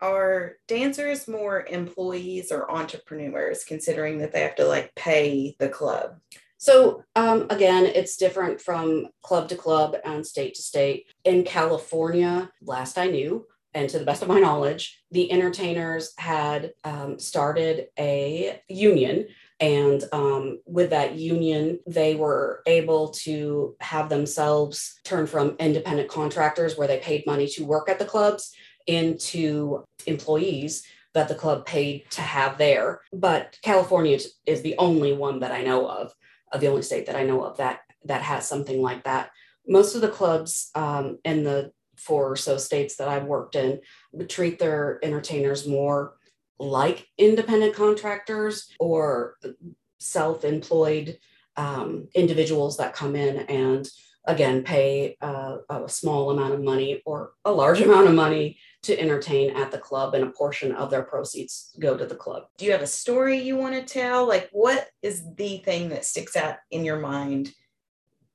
are 0.00 0.54
dancers 0.66 1.28
more 1.28 1.64
employees 1.64 2.50
or 2.50 2.70
entrepreneurs 2.70 3.64
considering 3.64 4.18
that 4.18 4.32
they 4.32 4.40
have 4.40 4.56
to 4.56 4.66
like 4.66 4.94
pay 4.96 5.54
the 5.58 5.68
club? 5.68 6.16
So 6.58 7.04
um, 7.16 7.46
again, 7.50 7.86
it's 7.86 8.16
different 8.16 8.60
from 8.60 9.08
club 9.22 9.48
to 9.48 9.56
club 9.56 9.96
and 10.04 10.26
state 10.26 10.54
to 10.54 10.62
state. 10.62 11.06
In 11.24 11.44
California, 11.44 12.50
last 12.62 12.98
I 12.98 13.08
knew, 13.08 13.46
and 13.74 13.88
to 13.88 13.98
the 13.98 14.04
best 14.04 14.22
of 14.22 14.28
my 14.28 14.38
knowledge, 14.38 15.02
the 15.10 15.30
entertainers 15.32 16.12
had 16.18 16.72
um, 16.84 17.18
started 17.18 17.88
a 17.98 18.60
union. 18.68 19.28
And 19.62 20.02
um, 20.12 20.58
with 20.66 20.90
that 20.90 21.14
union, 21.14 21.78
they 21.86 22.16
were 22.16 22.62
able 22.66 23.10
to 23.10 23.76
have 23.80 24.08
themselves 24.08 24.98
turn 25.04 25.28
from 25.28 25.54
independent 25.60 26.08
contractors, 26.08 26.76
where 26.76 26.88
they 26.88 26.98
paid 26.98 27.24
money 27.26 27.46
to 27.46 27.64
work 27.64 27.88
at 27.88 28.00
the 28.00 28.04
clubs, 28.04 28.52
into 28.88 29.84
employees 30.06 30.82
that 31.14 31.28
the 31.28 31.36
club 31.36 31.64
paid 31.64 32.10
to 32.10 32.22
have 32.22 32.58
there. 32.58 33.02
But 33.12 33.56
California 33.62 34.18
is 34.46 34.62
the 34.62 34.74
only 34.78 35.12
one 35.12 35.38
that 35.40 35.52
I 35.52 35.62
know 35.62 35.88
of, 35.88 36.12
uh, 36.52 36.58
the 36.58 36.66
only 36.66 36.82
state 36.82 37.06
that 37.06 37.14
I 37.14 37.22
know 37.22 37.44
of 37.44 37.58
that 37.58 37.82
that 38.06 38.22
has 38.22 38.48
something 38.48 38.82
like 38.82 39.04
that. 39.04 39.30
Most 39.68 39.94
of 39.94 40.00
the 40.00 40.08
clubs 40.08 40.70
um, 40.74 41.18
in 41.24 41.44
the 41.44 41.70
four 41.96 42.32
or 42.32 42.36
so 42.36 42.56
states 42.56 42.96
that 42.96 43.06
I've 43.06 43.26
worked 43.26 43.54
in 43.54 43.80
treat 44.28 44.58
their 44.58 44.98
entertainers 45.04 45.68
more 45.68 46.14
like 46.62 47.08
independent 47.18 47.74
contractors 47.74 48.68
or 48.78 49.36
self-employed 49.98 51.18
um, 51.56 52.08
individuals 52.14 52.76
that 52.76 52.94
come 52.94 53.14
in 53.16 53.38
and 53.40 53.88
again 54.26 54.62
pay 54.62 55.16
uh, 55.20 55.56
a 55.68 55.88
small 55.88 56.30
amount 56.30 56.54
of 56.54 56.62
money 56.62 57.02
or 57.04 57.32
a 57.44 57.52
large 57.52 57.80
amount 57.86 58.06
of 58.06 58.14
money 58.14 58.56
to 58.82 58.98
entertain 58.98 59.50
at 59.56 59.70
the 59.70 59.78
club 59.78 60.14
and 60.14 60.24
a 60.24 60.30
portion 60.30 60.72
of 60.72 60.90
their 60.90 61.02
proceeds 61.02 61.74
go 61.80 61.96
to 61.96 62.06
the 62.06 62.14
club 62.14 62.44
Do 62.58 62.64
you 62.64 62.72
have 62.72 62.82
a 62.82 62.86
story 62.86 63.38
you 63.38 63.56
want 63.56 63.74
to 63.74 63.82
tell? 63.82 64.26
Like, 64.26 64.48
what 64.52 64.88
is 65.02 65.24
the 65.36 65.58
thing 65.58 65.88
that 65.90 66.04
sticks 66.04 66.36
out 66.36 66.56
in 66.70 66.84
your 66.84 67.00
mind 67.00 67.52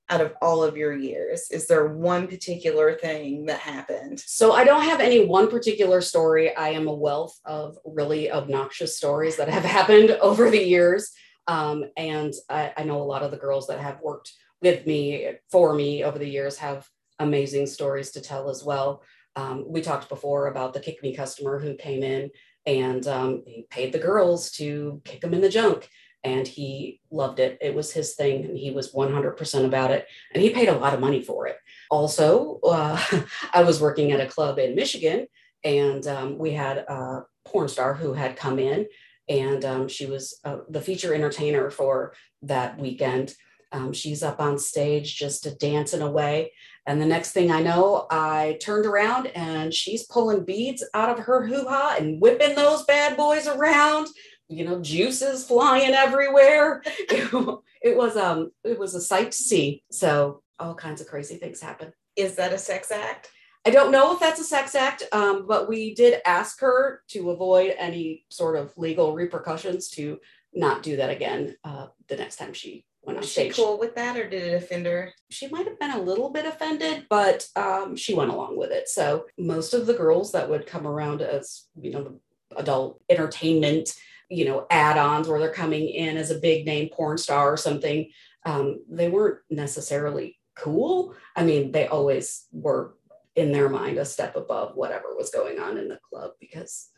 out 0.10 0.22
of 0.22 0.34
all 0.42 0.64
of 0.64 0.78
your 0.78 0.96
years? 0.96 1.50
Is 1.52 1.68
there 1.68 1.88
one 1.88 2.28
particular 2.28 2.96
thing 2.96 3.46
that 3.46 3.60
happened? 3.60 4.20
So 4.20 4.54
I 4.54 4.64
don't 4.64 4.84
have 4.84 5.00
any 5.00 5.26
one 5.26 5.50
particular 5.50 6.02
story. 6.02 6.56
I 6.56 6.70
am 6.70 6.88
a 6.88 6.94
wealth 6.94 7.38
of 7.46 7.78
really 7.86 8.32
obnoxious 8.32 8.96
stories 8.96 9.36
that 9.38 9.50
have 9.50 9.66
happened 9.78 10.12
over 10.12 10.50
the 10.50 10.64
years. 10.64 11.12
Um, 11.48 11.86
and 11.96 12.34
I, 12.50 12.74
I 12.78 12.84
know 12.84 13.02
a 13.02 13.04
lot 13.04 13.24
of 13.24 13.32
the 13.32 13.38
girls 13.38 13.68
that 13.68 13.80
have 13.80 14.02
worked 14.02 14.32
with 14.62 14.86
me, 14.86 15.32
for 15.52 15.74
me 15.74 16.04
over 16.04 16.18
the 16.18 16.28
years, 16.28 16.58
have 16.58 16.88
amazing 17.20 17.68
stories 17.68 18.12
to 18.12 18.22
tell 18.22 18.50
as 18.50 18.64
well. 18.64 19.04
Um, 19.36 19.66
we 19.68 19.82
talked 19.82 20.10
before 20.10 20.48
about 20.48 20.74
the 20.74 20.80
kick 20.80 21.02
me 21.04 21.16
customer 21.16 21.60
who 21.60 21.76
came 21.76 22.02
in 22.04 22.32
and 22.66 23.08
um, 23.08 23.44
paid 23.70 23.94
the 23.94 24.00
girls 24.00 24.52
to 24.52 25.02
kick 25.06 25.24
him 25.24 25.34
in 25.34 25.42
the 25.42 25.50
junk. 25.50 25.90
And 26.24 26.48
he 26.48 27.00
loved 27.12 27.40
it. 27.40 27.58
It 27.62 27.76
was 27.76 27.92
his 27.92 28.16
thing, 28.16 28.46
and 28.46 28.58
he 28.58 28.72
was 28.72 28.94
100% 28.94 29.66
about 29.66 29.92
it. 29.92 30.08
And 30.34 30.44
he 30.44 30.50
paid 30.50 30.70
a 30.70 30.78
lot 30.78 30.94
of 30.94 31.00
money 31.00 31.22
for 31.22 31.48
it. 31.48 31.58
Also, 31.90 32.60
uh, 32.64 33.00
I 33.54 33.64
was 33.64 33.82
working 33.82 34.12
at 34.12 34.20
a 34.20 34.28
club 34.28 34.60
in 34.60 34.76
Michigan, 34.76 35.28
and 35.64 36.06
um, 36.08 36.38
we 36.38 36.52
had 36.52 36.80
a 36.80 37.26
porn 37.46 37.68
star 37.68 37.94
who 37.94 38.14
had 38.14 38.36
come 38.36 38.60
in, 38.60 38.88
and 39.30 39.64
um, 39.66 39.88
she 39.88 40.06
was 40.06 40.40
uh, 40.44 40.60
the 40.70 40.82
feature 40.82 41.14
entertainer 41.14 41.70
for 41.70 42.14
that 42.42 42.78
weekend. 42.80 43.34
Um, 43.72 43.92
she's 43.92 44.24
up 44.24 44.40
on 44.40 44.58
stage 44.58 45.18
just 45.18 45.60
dancing 45.60 46.02
away. 46.02 46.54
And 46.86 47.02
the 47.02 47.06
next 47.06 47.34
thing 47.34 47.52
I 47.52 47.62
know, 47.62 48.08
I 48.10 48.58
turned 48.62 48.86
around 48.86 49.28
and 49.28 49.74
she's 49.74 50.06
pulling 50.06 50.46
beads 50.46 50.86
out 50.94 51.10
of 51.10 51.26
her 51.26 51.46
hoo 51.46 51.68
ha 51.68 51.98
and 52.00 52.22
whipping 52.22 52.56
those 52.56 52.86
bad 52.86 53.18
boys 53.18 53.46
around 53.46 54.08
you 54.50 54.66
know, 54.66 54.82
juices 54.82 55.46
flying 55.46 55.94
everywhere. 55.94 56.84
It, 57.10 57.92
it, 57.92 57.98
was 57.98 58.18
um 58.18 58.52
it 58.64 58.80
was 58.80 58.96
a 58.96 59.02
sight 59.02 59.32
to 59.32 59.38
see. 59.38 59.84
So 59.92 60.42
all 60.60 60.76
kinds 60.76 61.00
of 61.00 61.08
crazy 61.08 61.36
things 61.36 61.62
happen. 61.62 61.94
Is 62.16 62.36
that 62.36 62.54
a 62.54 62.58
sex 62.58 62.92
act? 62.92 63.30
I 63.66 63.70
don't 63.70 63.92
know 63.92 64.14
if 64.14 64.20
that's 64.20 64.40
a 64.40 64.46
sex 64.46 64.76
act, 64.76 65.04
um, 65.12 65.46
but 65.48 65.68
we 65.68 65.94
did 65.94 66.22
ask 66.26 66.60
her 66.62 67.02
to 67.10 67.32
avoid 67.32 67.76
any 67.78 68.26
sort 68.30 68.56
of 68.56 68.76
legal 68.78 69.14
repercussions 69.14 69.90
to 69.90 70.20
not 70.54 70.84
do 70.84 70.96
that 70.98 71.10
again 71.10 71.56
uh, 71.64 71.88
the 72.08 72.16
next 72.16 72.38
time 72.38 72.54
she 72.54 72.86
went 73.04 73.18
on 73.18 73.22
Was 73.22 73.32
stage. 73.32 73.56
she 73.56 73.62
cool 73.62 73.78
with 73.78 73.96
that, 73.96 74.18
or 74.18 74.30
did 74.30 74.44
it 74.44 74.56
offend 74.56 74.86
her? 74.86 75.14
She 75.30 75.48
might 75.50 75.68
have 75.68 75.80
been 75.80 75.92
a 75.92 76.02
little 76.02 76.30
bit 76.30 76.46
offended, 76.46 77.06
but 77.10 77.48
um, 77.56 77.96
she 77.96 78.14
went 78.14 78.32
along 78.32 78.58
with 78.58 78.72
it. 78.72 78.90
So 78.90 79.26
most 79.38 79.74
of 79.74 79.86
the 79.86 79.94
girls 79.94 80.32
that 80.32 80.50
would 80.50 80.66
come 80.66 80.88
around 80.88 81.22
as 81.22 81.66
you 81.80 81.92
know 81.92 82.20
adult 82.56 83.02
entertainment 83.10 83.94
you 84.30 84.46
know 84.46 84.66
add-ons 84.70 85.28
where 85.28 85.40
they're 85.40 85.54
coming 85.54 85.88
in 85.88 86.18
as 86.18 86.32
a 86.32 86.40
big 86.40 86.66
name 86.66 86.90
porn 86.94 87.18
star 87.18 87.52
or 87.52 87.58
something 87.58 88.10
um, 88.48 88.80
they 88.90 89.10
weren't 89.10 89.40
necessarily 89.50 90.38
cool. 90.56 91.14
I 91.36 91.44
mean 91.44 91.72
they 91.72 91.88
always 91.88 92.46
were 92.52 92.96
in 93.36 93.52
their 93.52 93.70
mind 93.70 93.98
a 93.98 94.06
step 94.06 94.36
above 94.36 94.76
whatever 94.76 95.16
was 95.16 95.30
going 95.30 95.60
on 95.60 95.78
in 95.78 95.90
the 95.90 96.00
club 96.10 96.32
because 96.40 96.90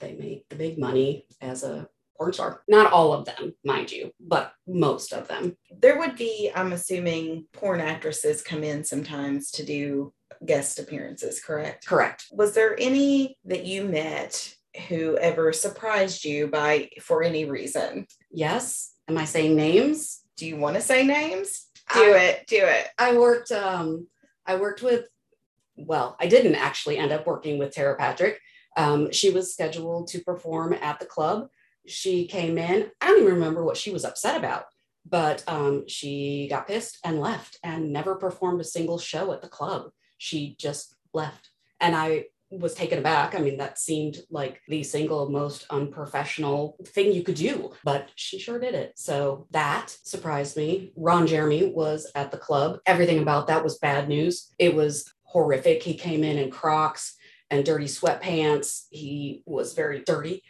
they 0.00 0.14
made 0.14 0.42
the 0.48 0.56
big 0.56 0.78
money 0.78 1.26
as 1.40 1.62
a 1.62 1.88
porn 2.16 2.32
star. 2.32 2.62
Not 2.68 2.92
all 2.92 3.12
of 3.12 3.26
them 3.26 3.54
mind 3.64 3.92
you 3.92 4.10
but 4.18 4.54
most 4.66 5.12
of 5.12 5.28
them. 5.28 5.56
There 5.78 5.98
would 5.98 6.16
be, 6.16 6.50
I'm 6.54 6.72
assuming, 6.72 7.46
porn 7.52 7.80
actresses 7.80 8.42
come 8.42 8.64
in 8.64 8.82
sometimes 8.82 9.50
to 9.52 9.64
do 9.64 10.12
guest 10.44 10.78
appearances, 10.78 11.40
correct? 11.40 11.86
correct. 11.86 12.26
Was 12.32 12.54
there 12.54 12.76
any 12.80 13.36
that 13.44 13.66
you 13.66 13.84
met 13.84 14.54
who 14.88 15.16
ever 15.18 15.52
surprised 15.52 16.24
you 16.24 16.48
by 16.48 16.88
for 17.00 17.22
any 17.22 17.44
reason? 17.44 18.06
yes 18.30 18.92
am 19.08 19.16
i 19.18 19.24
saying 19.24 19.54
names 19.56 20.22
Do 20.36 20.46
you 20.46 20.56
want 20.56 20.74
to 20.76 20.82
say 20.82 21.04
names? 21.06 21.66
Do 21.94 22.00
I- 22.14 22.18
it. 22.18 22.46
Do 22.48 22.56
it. 22.60 22.88
I 22.98 23.16
worked 23.16 23.52
um 23.52 24.08
I 24.46 24.56
worked 24.56 24.82
with 24.82 25.06
well, 25.76 26.16
I 26.20 26.26
didn't 26.28 26.54
actually 26.54 26.98
end 26.98 27.12
up 27.12 27.26
working 27.26 27.58
with 27.58 27.72
Tera 27.72 27.96
Patrick. 27.96 28.38
Um, 28.76 29.10
she 29.12 29.30
was 29.30 29.52
scheduled 29.52 30.06
to 30.08 30.20
perform 30.20 30.72
at 30.72 30.98
the 31.00 31.06
club. 31.06 31.48
She 31.86 32.26
came 32.26 32.58
in. 32.58 32.90
I 33.00 33.06
don't 33.06 33.22
even 33.22 33.34
remember 33.34 33.64
what 33.64 33.76
she 33.76 33.90
was 33.90 34.04
upset 34.04 34.36
about, 34.36 34.64
but 35.04 35.42
um, 35.48 35.86
she 35.88 36.46
got 36.48 36.68
pissed 36.68 36.98
and 37.04 37.20
left 37.20 37.58
and 37.64 37.92
never 37.92 38.14
performed 38.14 38.60
a 38.60 38.64
single 38.64 38.98
show 38.98 39.32
at 39.32 39.42
the 39.42 39.48
club. 39.48 39.90
She 40.18 40.54
just 40.58 40.94
left. 41.12 41.50
And 41.80 41.94
I 41.96 42.26
was 42.58 42.74
taken 42.74 42.98
aback. 42.98 43.34
I 43.34 43.38
mean, 43.38 43.58
that 43.58 43.78
seemed 43.78 44.18
like 44.30 44.60
the 44.68 44.82
single 44.82 45.28
most 45.30 45.66
unprofessional 45.70 46.76
thing 46.86 47.12
you 47.12 47.22
could 47.22 47.34
do, 47.34 47.72
but 47.84 48.10
she 48.14 48.38
sure 48.38 48.58
did 48.58 48.74
it. 48.74 48.92
So 48.96 49.46
that 49.50 49.96
surprised 50.02 50.56
me. 50.56 50.92
Ron 50.96 51.26
Jeremy 51.26 51.72
was 51.74 52.10
at 52.14 52.30
the 52.30 52.38
club. 52.38 52.78
Everything 52.86 53.20
about 53.20 53.46
that 53.48 53.64
was 53.64 53.78
bad 53.78 54.08
news. 54.08 54.52
It 54.58 54.74
was 54.74 55.12
horrific. 55.24 55.82
He 55.82 55.94
came 55.94 56.24
in 56.24 56.38
in 56.38 56.50
Crocs 56.50 57.16
and 57.50 57.64
dirty 57.64 57.86
sweatpants. 57.86 58.86
He 58.90 59.42
was 59.46 59.74
very 59.74 60.02
dirty. 60.04 60.42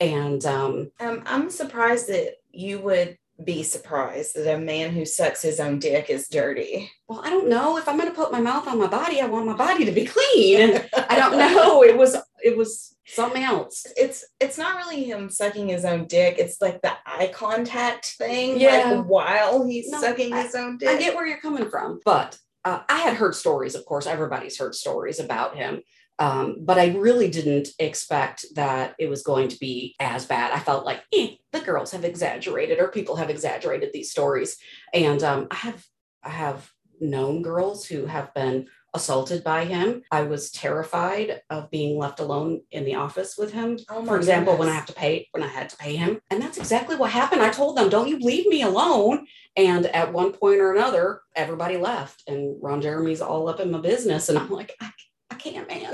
And 0.00 0.44
um, 0.44 0.90
Um, 1.00 1.22
I'm 1.26 1.48
surprised 1.48 2.08
that 2.08 2.34
you 2.50 2.80
would 2.80 3.16
be 3.44 3.62
surprised 3.62 4.34
that 4.34 4.54
a 4.54 4.58
man 4.58 4.90
who 4.90 5.04
sucks 5.04 5.42
his 5.42 5.60
own 5.60 5.78
dick 5.78 6.10
is 6.10 6.28
dirty. 6.28 6.90
well, 7.08 7.20
I 7.24 7.30
don't 7.30 7.48
know 7.48 7.76
if 7.78 7.88
I'm 7.88 7.96
going 7.98 8.08
to 8.08 8.14
put 8.14 8.32
my 8.32 8.40
mouth 8.40 8.66
on 8.66 8.78
my 8.78 8.86
body. 8.86 9.20
I 9.20 9.26
want 9.26 9.46
my 9.46 9.56
body 9.56 9.84
to 9.84 9.92
be 9.92 10.04
clean. 10.06 10.80
I 11.08 11.16
don't 11.18 11.36
know. 11.38 11.82
It 11.92 11.96
was 11.96 12.16
it 12.44 12.56
was 12.56 12.96
something 13.06 13.42
else. 13.42 13.84
It's 13.96 14.24
it's 14.40 14.58
not 14.58 14.76
really 14.76 15.04
him 15.04 15.28
sucking 15.30 15.68
his 15.68 15.84
own 15.84 16.06
dick. 16.06 16.36
It's 16.38 16.60
like 16.60 16.80
the 16.82 16.92
eye 17.06 17.30
contact 17.34 18.06
thing. 18.18 18.58
Yeah. 18.60 18.92
Like 18.96 19.06
while 19.06 19.64
he's 19.66 19.90
No, 19.90 20.00
sucking 20.00 20.32
I- 20.32 20.42
his 20.42 20.54
own 20.54 20.78
dick. 20.78 20.88
I 20.88 20.98
get 20.98 21.14
where 21.14 21.26
you're 21.26 21.40
coming 21.40 21.68
from, 21.70 22.00
but 22.04 22.38
uh, 22.64 22.80
I 22.88 22.98
had 23.00 23.14
heard 23.14 23.34
stories. 23.34 23.74
Of 23.74 23.84
course, 23.84 24.06
everybody's 24.06 24.58
heard 24.58 24.74
stories 24.74 25.18
about 25.18 25.56
him. 25.56 25.82
Um, 26.18 26.58
but 26.60 26.78
I 26.78 26.94
really 26.94 27.30
didn't 27.30 27.68
expect 27.78 28.44
that 28.54 28.94
it 28.98 29.08
was 29.08 29.22
going 29.22 29.48
to 29.48 29.58
be 29.58 29.96
as 29.98 30.26
bad. 30.26 30.52
I 30.52 30.58
felt 30.60 30.84
like 30.84 31.02
eh, 31.12 31.36
the 31.52 31.60
girls 31.60 31.92
have 31.92 32.04
exaggerated, 32.04 32.78
or 32.78 32.88
people 32.88 33.16
have 33.16 33.30
exaggerated 33.30 33.90
these 33.92 34.10
stories. 34.10 34.56
And 34.92 35.22
um, 35.22 35.48
I 35.50 35.56
have 35.56 35.84
I 36.22 36.30
have 36.30 36.70
known 37.00 37.42
girls 37.42 37.84
who 37.84 38.06
have 38.06 38.32
been 38.34 38.68
assaulted 38.94 39.42
by 39.42 39.64
him. 39.64 40.02
I 40.10 40.22
was 40.22 40.50
terrified 40.50 41.40
of 41.50 41.70
being 41.70 41.98
left 41.98 42.20
alone 42.20 42.60
in 42.70 42.84
the 42.84 42.96
office 42.96 43.36
with 43.38 43.52
him. 43.52 43.78
Oh 43.88 44.04
For 44.04 44.16
example, 44.16 44.56
when 44.56 44.68
I 44.68 44.74
have 44.74 44.86
to 44.86 44.92
pay 44.92 45.28
when 45.32 45.42
I 45.42 45.48
had 45.48 45.70
to 45.70 45.76
pay 45.76 45.96
him, 45.96 46.20
and 46.30 46.40
that's 46.42 46.58
exactly 46.58 46.96
what 46.96 47.10
happened. 47.10 47.42
I 47.42 47.50
told 47.50 47.76
them, 47.76 47.88
"Don't 47.88 48.08
you 48.08 48.18
leave 48.18 48.46
me 48.46 48.62
alone." 48.62 49.26
And 49.56 49.86
at 49.86 50.12
one 50.12 50.32
point 50.32 50.60
or 50.60 50.72
another, 50.72 51.22
everybody 51.34 51.76
left, 51.76 52.22
and 52.26 52.56
Ron 52.62 52.80
Jeremy's 52.80 53.20
all 53.20 53.48
up 53.48 53.60
in 53.60 53.70
my 53.70 53.80
business, 53.80 54.28
and 54.28 54.38
I'm 54.38 54.50
like, 54.50 54.74
I, 54.80 54.86
I 54.86 54.90
can't, 54.90 54.90
man. 54.90 55.11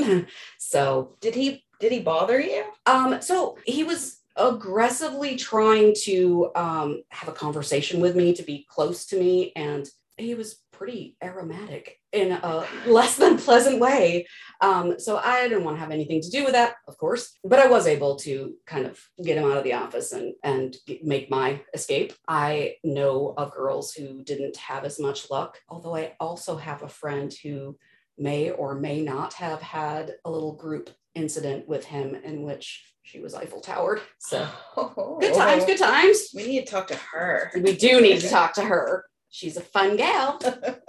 So, 0.59 1.17
did 1.21 1.35
he 1.35 1.65
did 1.81 1.93
he 1.93 2.01
bother 2.01 2.41
you? 2.41 2.65
um, 2.87 3.21
so 3.23 3.57
he 3.65 3.85
was 3.85 4.19
aggressively 4.37 5.37
trying 5.37 5.95
to 6.05 6.51
um, 6.55 7.03
have 7.11 7.29
a 7.29 7.33
conversation 7.33 8.01
with 8.01 8.15
me, 8.17 8.33
to 8.35 8.43
be 8.43 8.67
close 8.69 9.07
to 9.07 9.19
me, 9.19 9.53
and 9.57 9.89
he 10.17 10.35
was 10.35 10.61
pretty 10.73 11.17
aromatic 11.23 11.99
in 12.13 12.33
a 12.33 12.65
less 12.87 13.17
than 13.17 13.37
pleasant 13.37 13.81
way. 13.81 14.27
Um, 14.61 14.99
so 14.99 15.17
I 15.19 15.49
didn't 15.49 15.65
want 15.65 15.77
to 15.77 15.81
have 15.81 15.91
anything 15.91 16.21
to 16.23 16.31
do 16.31 16.45
with 16.45 16.53
that, 16.53 16.75
of 16.87 16.97
course, 16.99 17.33
but 17.45 17.59
I 17.59 17.67
was 17.67 17.87
able 17.87 18.17
to 18.17 18.55
kind 18.67 18.87
of 18.87 19.01
get 19.23 19.39
him 19.39 19.45
out 19.51 19.57
of 19.57 19.65
the 19.65 19.75
office 19.75 20.13
and 20.13 20.35
and 20.43 20.77
get- 20.87 21.05
make 21.05 21.31
my 21.31 21.61
escape. 21.75 22.13
I 22.29 22.77
know 22.85 23.35
of 23.37 23.53
girls 23.53 23.93
who 23.93 24.23
didn't 24.23 24.57
have 24.57 24.85
as 24.85 24.99
much 25.01 25.31
luck, 25.31 25.59
although 25.69 25.97
I 25.97 26.15
also 26.21 26.57
have 26.57 26.83
a 26.83 26.89
friend 26.89 27.33
who 27.43 27.77
may 28.19 28.51
or 28.51 28.75
may 28.75 29.03
not 29.03 29.35
have 29.35 29.63
had 29.63 30.15
a 30.25 30.31
little 30.31 30.55
group 30.55 30.91
incident 31.15 31.69
with 31.69 31.85
him 31.85 32.15
in 32.15 32.43
which 32.43 32.85
she 33.03 33.21
was 33.21 33.35
Eiffel 33.35 33.61
Towered. 33.61 34.01
So 34.19 34.47
oh. 34.77 35.19
good 35.21 35.35
times, 35.35 35.65
good 35.65 35.79
times. 35.79 36.29
We 36.35 36.47
need 36.47 36.67
to 36.67 36.73
talk 36.73 36.89
to 36.89 36.97
her. 36.97 37.51
We 37.55 37.77
do 37.77 38.01
need 38.01 38.21
to 38.21 38.29
talk 38.29 38.55
to 38.55 38.63
her. 38.63 39.05
She's 39.31 39.57
a 39.57 39.63
fun 39.63 39.97
gal. 39.97 40.41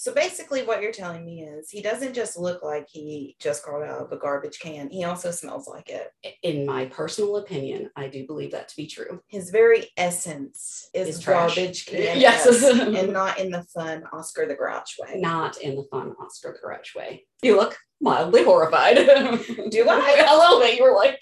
So 0.00 0.14
basically, 0.14 0.62
what 0.62 0.80
you're 0.80 0.92
telling 0.92 1.26
me 1.26 1.42
is 1.42 1.68
he 1.68 1.82
doesn't 1.82 2.14
just 2.14 2.38
look 2.38 2.62
like 2.62 2.88
he 2.88 3.36
just 3.38 3.62
crawled 3.62 3.82
out 3.86 4.00
of 4.00 4.10
a 4.12 4.16
garbage 4.16 4.58
can. 4.58 4.88
He 4.88 5.04
also 5.04 5.30
smells 5.30 5.68
like 5.68 5.90
it. 5.90 6.10
In 6.42 6.64
my 6.64 6.86
personal 6.86 7.36
opinion, 7.36 7.90
I 7.96 8.08
do 8.08 8.26
believe 8.26 8.52
that 8.52 8.68
to 8.68 8.76
be 8.76 8.86
true. 8.86 9.20
His 9.26 9.50
very 9.50 9.88
essence 9.98 10.88
is 10.94 11.18
Is 11.18 11.22
garbage 11.26 11.84
can, 11.84 11.98
Yes. 12.18 12.46
and 12.64 13.12
not 13.12 13.38
in 13.38 13.50
the 13.50 13.62
fun 13.64 14.04
Oscar 14.10 14.46
the 14.46 14.54
Grouch 14.54 14.96
way. 14.98 15.20
Not 15.20 15.58
in 15.60 15.76
the 15.76 15.84
fun 15.90 16.14
Oscar 16.18 16.54
the 16.54 16.66
Grouch 16.66 16.94
way. 16.96 17.26
You 17.42 17.58
look 17.58 17.76
mildly 18.00 18.42
horrified. 18.42 18.96
Do 19.70 19.86
I? 19.86 20.24
A 20.26 20.34
little 20.34 20.60
bit. 20.60 20.78
You 20.78 20.84
were 20.84 20.96
like, 20.96 21.20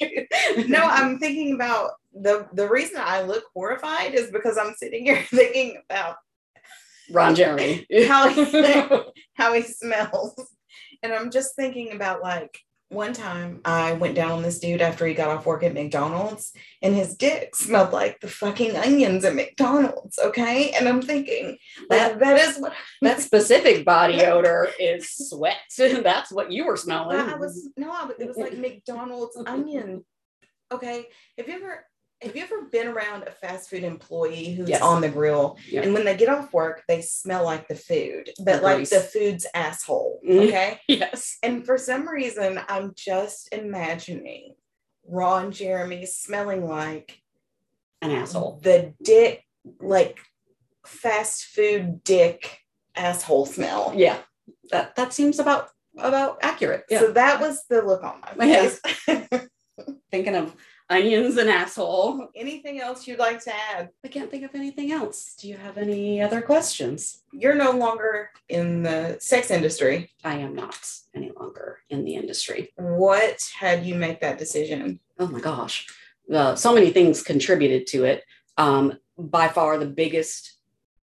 No, 0.69 0.83
I'm 0.85 1.19
thinking 1.19 1.57
about 1.57 1.91
the 2.13 2.47
the 2.53 2.69
reason 2.69 3.01
I 3.03 3.23
look 3.23 3.43
horrified 3.53 4.15
is 4.15 4.31
because 4.31 4.57
I'm 4.57 4.75
sitting 4.75 5.05
here 5.05 5.21
thinking 5.31 5.83
about 5.91 6.15
Ron 7.11 7.35
Jeremy. 7.35 7.87
how 8.07 8.29
he, 8.29 8.45
how 9.35 9.53
he 9.53 9.63
smells. 9.63 10.35
And 11.03 11.13
I'm 11.13 11.31
just 11.31 11.55
thinking 11.57 11.93
about 11.93 12.23
like 12.23 12.59
one 12.91 13.13
time 13.13 13.61
I 13.65 13.93
went 13.93 14.15
down 14.15 14.31
on 14.31 14.43
this 14.43 14.59
dude 14.59 14.81
after 14.81 15.07
he 15.07 15.13
got 15.13 15.29
off 15.29 15.45
work 15.45 15.63
at 15.63 15.75
McDonald's 15.75 16.53
and 16.81 16.95
his 16.95 17.15
dick 17.15 17.55
smelled 17.55 17.93
like 17.93 18.21
the 18.21 18.29
fucking 18.29 18.77
onions 18.77 19.25
at 19.25 19.35
McDonald's. 19.35 20.19
Okay. 20.19 20.71
And 20.71 20.89
I'm 20.89 21.03
thinking 21.03 21.59
that 21.91 22.19
that 22.19 22.39
is 22.39 22.57
what 22.57 22.73
that 23.03 23.21
specific 23.21 23.85
body 23.85 24.25
odor 24.25 24.69
is 24.81 25.11
sweat. 25.11 25.57
That's 25.79 26.33
what 26.33 26.51
you 26.51 26.65
were 26.65 26.77
smelling. 26.77 27.19
I 27.19 27.37
was 27.37 27.69
no, 27.77 28.11
it 28.19 28.27
was 28.27 28.39
like 28.39 28.57
McDonald's 28.57 29.37
onion. 29.47 30.05
Okay. 30.73 31.07
Have 31.37 31.49
you 31.49 31.55
ever 31.55 31.85
have 32.23 32.35
you 32.35 32.43
ever 32.43 32.63
been 32.73 32.89
around 32.89 33.23
a 33.25 33.31
fast 33.31 33.71
food 33.71 33.85
employee 33.85 34.53
who's 34.55 34.69
Yes. 34.69 34.83
on 34.83 35.01
the 35.01 35.09
grill 35.09 35.57
Yeah. 35.69 35.83
and 35.83 35.95
when 35.95 36.05
they 36.05 36.17
get 36.17 36.29
off 36.29 36.53
work, 36.53 36.83
they 36.89 37.01
smell 37.01 37.45
like 37.45 37.69
the 37.69 37.77
food, 37.77 38.31
but 38.45 38.57
The 38.57 38.63
like 38.63 38.77
grease. 38.77 38.91
the 38.91 39.01
food's 39.01 39.47
asshole. 39.55 40.21
Mhm. 40.29 40.47
Okay. 40.49 40.81
Yes. 40.89 41.39
And 41.43 41.65
for 41.65 41.79
some 41.79 42.09
reason, 42.09 42.61
I'm 42.69 42.93
just 42.97 43.53
imagining 43.53 44.55
Ron 45.07 45.53
Jeremy 45.53 46.07
smelling 46.07 46.67
like 46.69 47.21
An 48.03 48.11
asshole. 48.11 48.59
the 48.63 48.95
dick, 49.03 49.45
like 49.81 50.19
fast 50.87 51.45
food 51.45 52.03
dick 52.05 52.59
asshole 52.97 53.47
smell. 53.47 53.93
Yeah. 53.95 54.19
That 54.71 54.97
that 54.97 55.13
seems 55.13 55.39
about 55.39 55.71
about 55.97 56.39
accurate. 56.43 56.85
Yeah. 56.91 57.01
So 57.01 57.13
that 57.13 57.41
was 57.41 57.65
the 57.69 57.83
look 57.83 58.03
on 58.03 58.21
my 58.37 58.45
Yeah. 58.47 58.69
face. 58.69 59.49
Thinking 60.11 60.35
of 60.35 60.55
onions 60.91 61.37
and 61.37 61.51
asshole. 61.51 62.29
Anything 62.35 62.81
else 62.81 63.07
you'd 63.07 63.19
like 63.19 63.43
to 63.45 63.53
add? 63.55 63.91
I 64.05 64.09
can't 64.09 64.31
think 64.31 64.45
of 64.45 64.55
anything 64.55 64.93
else. 64.93 65.35
Do 65.39 65.49
you 65.49 65.57
have 65.57 65.77
any 65.77 66.23
other 66.23 66.41
questions? 66.41 67.23
You're 67.33 67.55
no 67.55 67.73
longer 67.73 68.31
in 68.49 68.83
the 68.83 69.19
sex 69.21 69.51
industry. 69.51 70.11
I 70.25 70.37
am 70.37 70.55
not 70.55 70.91
any 71.15 71.31
longer 71.39 71.79
in 71.91 72.05
the 72.05 72.15
industry. 72.15 72.73
What 72.77 73.51
had 73.59 73.85
you 73.85 73.95
make 73.95 74.21
that 74.21 74.39
decision? 74.39 75.01
Oh 75.19 75.27
my 75.27 75.41
gosh. 75.41 75.87
Uh, 76.33 76.55
so 76.55 76.75
many 76.75 76.91
things 76.91 77.23
contributed 77.23 77.87
to 77.89 78.05
it. 78.05 78.25
Um, 78.57 78.99
by 79.17 79.49
far, 79.49 79.79
the 79.79 79.87
biggest 79.87 80.55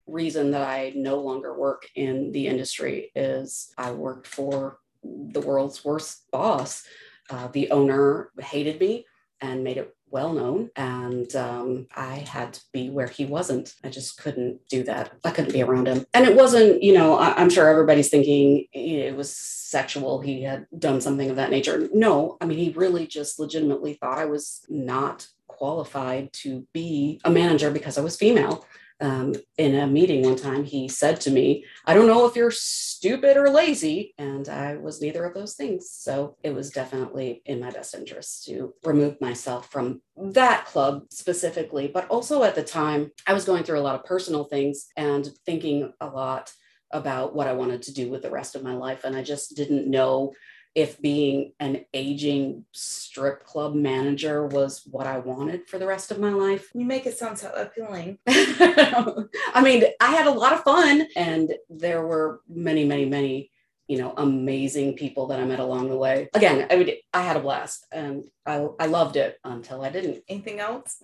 reason 0.06 0.50
that 0.50 0.62
I 0.62 0.92
no 0.96 1.20
longer 1.20 1.56
work 1.56 1.86
in 1.94 2.32
the 2.32 2.48
industry 2.48 3.12
is 3.14 3.72
I 3.78 3.92
worked 3.92 4.26
for 4.26 4.78
the 5.02 5.40
world's 5.40 5.84
worst 5.84 6.30
boss. 6.30 6.84
Uh, 7.28 7.48
the 7.48 7.70
owner 7.70 8.30
hated 8.40 8.80
me 8.80 9.06
and 9.40 9.64
made 9.64 9.76
it 9.76 9.94
well 10.10 10.32
known. 10.32 10.70
And 10.76 11.34
um, 11.36 11.86
I 11.94 12.16
had 12.28 12.54
to 12.54 12.60
be 12.72 12.90
where 12.90 13.06
he 13.06 13.24
wasn't. 13.24 13.74
I 13.84 13.88
just 13.88 14.20
couldn't 14.20 14.60
do 14.68 14.82
that. 14.84 15.12
I 15.24 15.30
couldn't 15.30 15.52
be 15.52 15.62
around 15.62 15.86
him. 15.86 16.04
And 16.14 16.26
it 16.26 16.36
wasn't, 16.36 16.82
you 16.82 16.92
know, 16.92 17.16
I- 17.16 17.34
I'm 17.34 17.50
sure 17.50 17.68
everybody's 17.68 18.08
thinking 18.08 18.66
it 18.72 19.16
was 19.16 19.34
sexual. 19.34 20.20
He 20.20 20.42
had 20.42 20.66
done 20.76 21.00
something 21.00 21.30
of 21.30 21.36
that 21.36 21.50
nature. 21.50 21.88
No, 21.92 22.36
I 22.40 22.46
mean, 22.46 22.58
he 22.58 22.70
really 22.70 23.06
just 23.06 23.38
legitimately 23.38 23.94
thought 23.94 24.18
I 24.18 24.24
was 24.24 24.64
not 24.68 25.28
qualified 25.46 26.32
to 26.32 26.66
be 26.72 27.20
a 27.24 27.30
manager 27.30 27.70
because 27.70 27.98
I 27.98 28.00
was 28.00 28.16
female. 28.16 28.64
Um, 29.00 29.34
in 29.56 29.74
a 29.76 29.86
meeting 29.86 30.22
one 30.22 30.36
time, 30.36 30.64
he 30.64 30.88
said 30.88 31.20
to 31.22 31.30
me, 31.30 31.64
I 31.86 31.94
don't 31.94 32.06
know 32.06 32.26
if 32.26 32.36
you're 32.36 32.50
stupid 32.50 33.36
or 33.36 33.48
lazy. 33.48 34.14
And 34.18 34.48
I 34.48 34.76
was 34.76 35.00
neither 35.00 35.24
of 35.24 35.34
those 35.34 35.54
things. 35.54 35.90
So 35.90 36.36
it 36.42 36.54
was 36.54 36.70
definitely 36.70 37.42
in 37.46 37.60
my 37.60 37.70
best 37.70 37.94
interest 37.94 38.44
to 38.44 38.74
remove 38.84 39.20
myself 39.20 39.70
from 39.70 40.02
that 40.16 40.66
club 40.66 41.04
specifically. 41.10 41.88
But 41.88 42.08
also 42.08 42.42
at 42.42 42.54
the 42.54 42.62
time, 42.62 43.10
I 43.26 43.32
was 43.32 43.44
going 43.44 43.64
through 43.64 43.78
a 43.78 43.82
lot 43.82 43.94
of 43.94 44.04
personal 44.04 44.44
things 44.44 44.88
and 44.96 45.28
thinking 45.46 45.92
a 46.00 46.06
lot 46.06 46.52
about 46.92 47.34
what 47.34 47.46
I 47.46 47.52
wanted 47.52 47.82
to 47.82 47.94
do 47.94 48.10
with 48.10 48.22
the 48.22 48.30
rest 48.30 48.54
of 48.54 48.62
my 48.62 48.74
life. 48.74 49.04
And 49.04 49.16
I 49.16 49.22
just 49.22 49.56
didn't 49.56 49.88
know 49.88 50.32
if 50.74 51.00
being 51.00 51.52
an 51.58 51.84
aging 51.92 52.64
strip 52.72 53.44
club 53.44 53.74
manager 53.74 54.46
was 54.46 54.82
what 54.90 55.06
I 55.06 55.18
wanted 55.18 55.68
for 55.68 55.78
the 55.78 55.86
rest 55.86 56.10
of 56.10 56.20
my 56.20 56.30
life. 56.30 56.70
You 56.74 56.84
make 56.84 57.06
it 57.06 57.18
sound 57.18 57.38
so 57.38 57.50
appealing. 57.52 58.18
I 58.26 59.62
mean, 59.62 59.84
I 60.00 60.12
had 60.12 60.26
a 60.26 60.32
lot 60.32 60.52
of 60.52 60.62
fun, 60.62 61.06
and 61.16 61.52
there 61.68 62.06
were 62.06 62.40
many, 62.48 62.84
many, 62.84 63.04
many, 63.04 63.50
you 63.88 63.98
know, 63.98 64.14
amazing 64.16 64.94
people 64.94 65.26
that 65.28 65.40
I 65.40 65.44
met 65.44 65.58
along 65.58 65.88
the 65.88 65.96
way. 65.96 66.28
Again, 66.34 66.66
I 66.70 66.76
mean, 66.76 66.94
I 67.12 67.22
had 67.22 67.36
a 67.36 67.40
blast, 67.40 67.86
and 67.90 68.28
I, 68.46 68.66
I 68.78 68.86
loved 68.86 69.16
it 69.16 69.38
until 69.44 69.82
I 69.82 69.90
didn't. 69.90 70.22
Anything 70.28 70.60
else? 70.60 71.02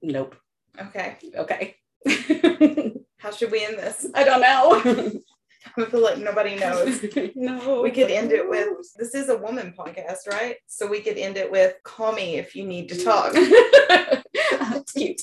Nope. 0.00 0.36
Okay. 0.80 1.16
Okay. 1.34 1.76
How 3.18 3.32
should 3.32 3.50
we 3.50 3.64
end 3.64 3.78
this? 3.78 4.06
I 4.14 4.22
don't 4.22 4.40
know. 4.40 5.20
I 5.76 5.84
feel 5.84 6.02
like 6.02 6.18
nobody 6.18 6.56
knows. 6.56 7.04
no. 7.34 7.82
We 7.82 7.90
could 7.90 8.10
end 8.10 8.32
it 8.32 8.48
with 8.48 8.68
this 8.96 9.14
is 9.14 9.28
a 9.28 9.36
woman 9.36 9.74
podcast, 9.76 10.26
right? 10.28 10.56
So 10.66 10.86
we 10.86 11.00
could 11.00 11.18
end 11.18 11.36
it 11.36 11.50
with 11.50 11.74
call 11.82 12.12
me 12.12 12.36
if 12.36 12.54
you 12.54 12.64
need 12.64 12.88
to 12.90 13.04
talk. 13.04 13.32
That's 14.50 14.92
cute. 14.92 15.22